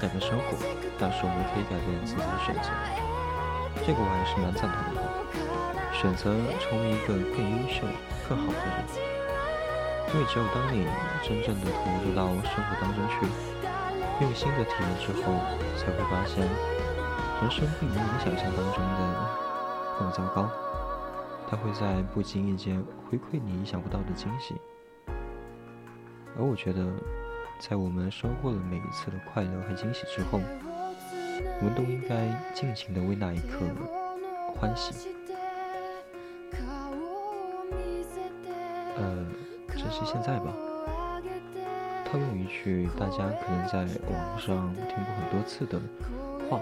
[0.00, 0.56] 改变生活，
[0.98, 2.70] 但是我们可以改变自己的选择。
[3.84, 5.02] 这个我还是蛮赞同的。
[5.92, 6.30] 选择
[6.60, 7.82] 成为一个更优秀、
[8.28, 8.86] 更好的人，
[10.14, 10.86] 因为只有当你
[11.26, 13.26] 真正的投入到生活当中去，
[14.22, 15.34] 用心的体验之后，
[15.76, 16.46] 才会发现，
[17.42, 19.00] 人生并没有你想象当中的
[19.98, 20.48] 那么糟糕。
[21.50, 22.80] 它会在不经意间
[23.10, 24.54] 回馈你意想不到的惊喜。
[26.36, 26.86] 而我觉得。
[27.58, 30.40] 在我们收获了每一次的快乐和惊喜之后，
[31.60, 33.58] 我们都应该尽情的为那一刻
[34.54, 35.10] 欢喜。
[38.96, 39.26] 呃，
[39.68, 40.54] 珍惜现在吧。
[42.04, 45.78] 套用一句大家可能在网上听过很多次的
[46.48, 46.60] 话，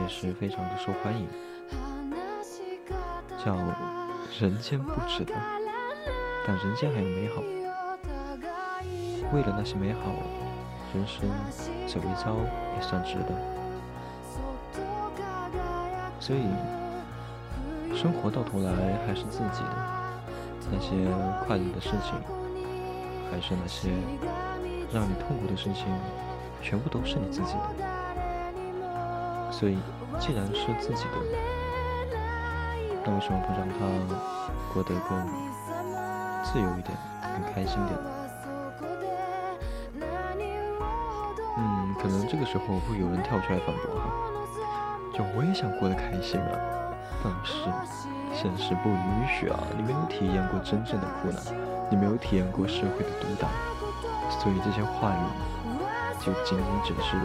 [0.00, 1.28] 也是非常的受欢迎，
[3.44, 3.54] 叫
[4.40, 5.34] “人间不值得，
[6.46, 7.42] 但人间还有美好”。
[9.32, 10.00] 为了那些美好，
[10.94, 11.28] 人生
[11.86, 12.36] 走一遭
[12.76, 13.32] 也算值得。
[16.20, 16.48] 所以，
[17.94, 18.70] 生活到头来
[19.06, 19.70] 还是自己的。
[20.72, 21.06] 那些
[21.46, 22.14] 快乐的事情，
[23.30, 23.90] 还是那些
[24.90, 25.84] 让你痛苦的事情，
[26.62, 27.60] 全部都是你自己的。
[29.52, 29.76] 所以，
[30.18, 31.18] 既然是自己的，
[33.04, 33.74] 那为什么不让他
[34.72, 35.28] 过得更
[36.42, 37.98] 自由一点，更开心点？
[42.04, 44.12] 可能这个时候会有人跳出来反驳哈，
[45.14, 46.52] 就我也想过得开心啊，
[47.24, 47.64] 但是
[48.30, 49.58] 现实不允许啊！
[49.74, 51.40] 你没有体验过真正的苦难，
[51.90, 53.48] 你没有体验过社会的毒打，
[54.28, 55.24] 所以这些话语
[56.20, 57.16] 就仅仅只是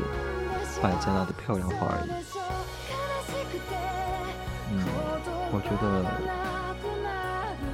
[0.81, 2.09] 摆在那的漂亮话而已。
[4.71, 4.79] 嗯，
[5.51, 6.07] 我觉得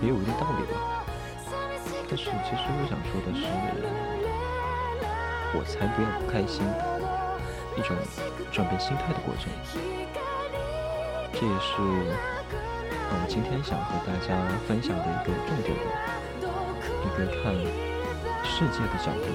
[0.01, 1.05] 也有一定道理吧。
[2.09, 3.45] 但是其实我想说的是，
[5.53, 6.65] 我才不要不开心，
[7.77, 7.95] 一种
[8.51, 9.51] 转变心态的过程。
[11.33, 11.71] 这也是
[13.11, 14.35] 我今天想和大家
[14.67, 15.83] 分享的一个重点的
[17.03, 17.53] 一个看
[18.43, 19.27] 世界的角度。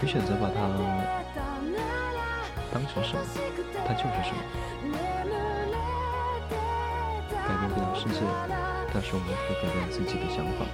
[0.00, 0.54] 你选择把它
[2.72, 3.20] 当成什么，
[3.84, 4.38] 它就是什么。
[7.48, 8.20] 改变不了世界，
[8.94, 10.64] 但是我们可以改变自己的想法。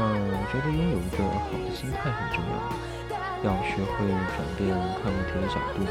[0.00, 2.56] 嗯，我觉得拥有一个好的心态很重要。
[3.44, 5.84] 要学会转变看问题的角度，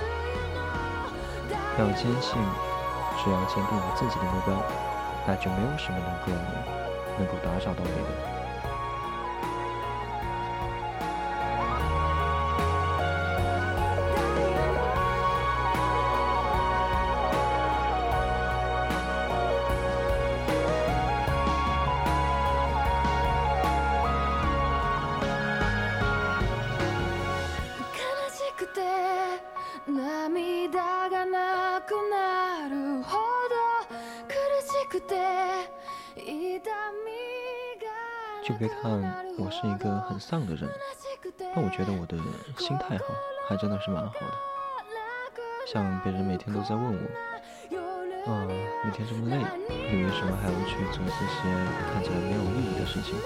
[1.77, 2.41] 要坚信，
[3.17, 4.57] 只要坚定了自己的目标，
[5.27, 6.31] 那就没有什么能够
[7.19, 8.28] 能够打扰到你的。
[39.59, 40.69] 是一个很丧的人，
[41.53, 42.17] 但我觉得我的
[42.57, 43.13] 心态好，
[43.45, 44.31] 还真的是蛮好的。
[45.67, 48.47] 像别人每天都在问我，啊，
[48.85, 49.35] 每天这么累，
[49.67, 51.43] 你为什么还要去做这些
[51.91, 53.19] 看起来没有意义的事情？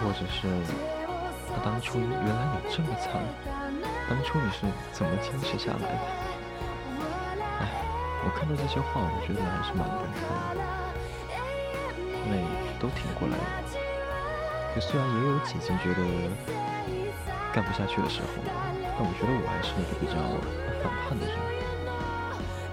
[0.00, 0.50] 或者是，
[1.62, 3.22] 当初原来你这么惨，
[4.10, 6.00] 当初你是怎么坚持下来的？
[7.60, 7.70] 哎，
[8.24, 10.26] 我看到这些话，我觉得还是蛮感慨
[10.58, 10.60] 的，
[12.26, 12.42] 因为
[12.80, 13.65] 都挺过来了。
[14.80, 16.02] 虽然也有几经觉得
[17.52, 18.28] 干不下去的时候，
[18.82, 20.14] 但我觉得我还是一个比较
[20.82, 21.36] 反叛的人。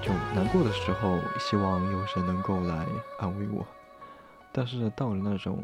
[0.01, 2.85] 就难过的时候，希望有谁能够来
[3.19, 3.65] 安慰我。
[4.51, 5.63] 但是到了那种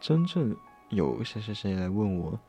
[0.00, 0.56] 真正
[0.88, 2.40] 有谁谁谁来问我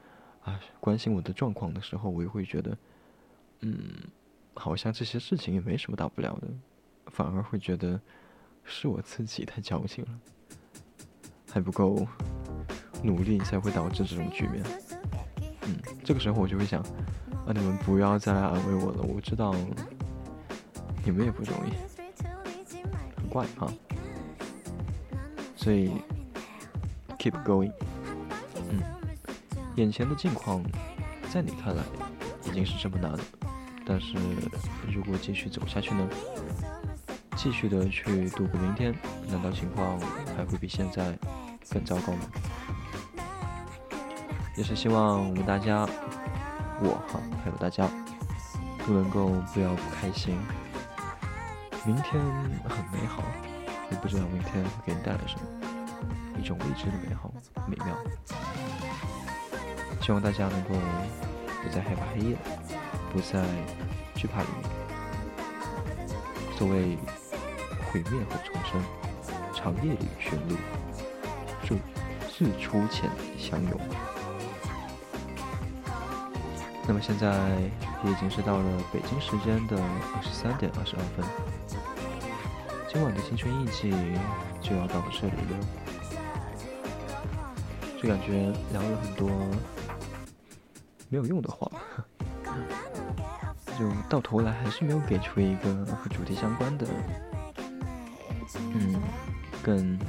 [0.44, 2.78] 啊，关心我的状况的时候，我也会觉得，
[3.60, 3.78] 嗯，
[4.56, 6.48] 好像这些事情也没什么大不了的，
[7.08, 8.00] 反而会觉得
[8.64, 10.12] 是我自己太矫情了，
[11.52, 12.08] 还不够。
[13.04, 14.64] 努力才会导致这种局面。
[15.64, 19.02] 嗯，这个时候我就会想，啊，你们不要再来安慰我了。
[19.02, 19.54] 我知道
[21.04, 21.72] 你们也不容易，
[23.16, 23.72] 很怪啊。
[25.56, 25.92] 所以
[27.18, 27.72] ，keep going。
[28.70, 28.82] 嗯，
[29.76, 30.64] 眼前的境况
[31.30, 31.84] 在你看来
[32.46, 33.20] 已经是这么难了，
[33.86, 34.16] 但是
[34.92, 36.08] 如果继续走下去呢？
[37.36, 38.96] 继续的去度过明天，
[39.30, 40.00] 难道情况
[40.36, 41.16] 还会比现在
[41.70, 42.20] 更糟糕吗？
[44.58, 45.88] 也是希望我们大家，
[46.82, 47.88] 我哈，还有大家，
[48.88, 50.36] 都能够不要不开心。
[51.86, 52.20] 明天
[52.68, 53.22] 很美好，
[53.92, 55.42] 也不知道明天会给你带来什么，
[56.40, 57.32] 一种未知的美好
[57.68, 57.96] 美妙。
[60.02, 60.70] 希望大家能够
[61.62, 62.36] 不再害怕黑夜，
[63.14, 63.46] 不再
[64.16, 64.68] 惧怕黎明。
[66.58, 66.98] 所谓
[67.92, 68.82] 毁灭和重生，
[69.54, 70.56] 长夜里寻路，
[71.64, 71.76] 祝
[72.40, 73.08] 日出前
[73.38, 73.80] 相拥。
[76.88, 77.28] 那么现在
[78.06, 79.78] 也已经是到了北京时间的
[80.16, 81.26] 二十三点二十二分，
[82.88, 83.92] 今晚的青春印记
[84.62, 85.60] 就要到这里了。
[88.02, 89.30] 就感觉聊了很多
[91.10, 91.70] 没有用的话，
[93.78, 96.88] 就到头来还是没有给出一个和主题相关的，
[98.56, 99.02] 嗯，
[99.62, 100.00] 更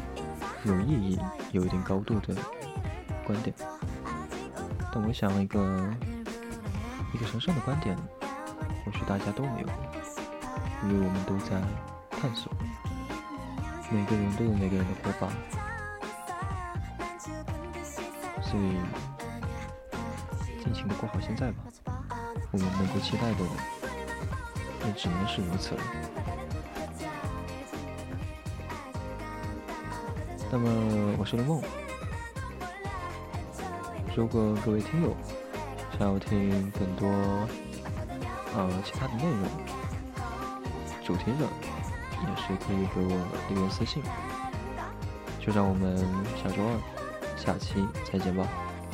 [0.64, 1.18] 有意义、
[1.50, 2.36] 有一定高度的
[3.26, 3.52] 观点。
[4.92, 5.92] 但我想了一个。
[7.14, 7.96] 一个神圣的观点，
[8.84, 9.68] 或许大家都没有，
[10.84, 11.60] 因为我们都在
[12.10, 12.52] 探索。
[13.90, 15.28] 每个人都有每个人的活法，
[18.42, 18.76] 所以
[20.62, 21.64] 尽情的过好现在吧。
[22.50, 23.38] 我们能够期待的，
[24.86, 25.80] 也只能是如此了。
[30.50, 31.62] 那么，我是林梦。
[34.14, 35.16] 如果各位听友，
[35.98, 37.08] 想要听更多
[38.54, 39.48] 呃其他的内容，
[41.04, 41.46] 主题的
[42.22, 44.02] 也是可以给我留言私信。
[45.40, 45.96] 就让我们
[46.42, 46.78] 下周二
[47.36, 48.46] 下期再见吧。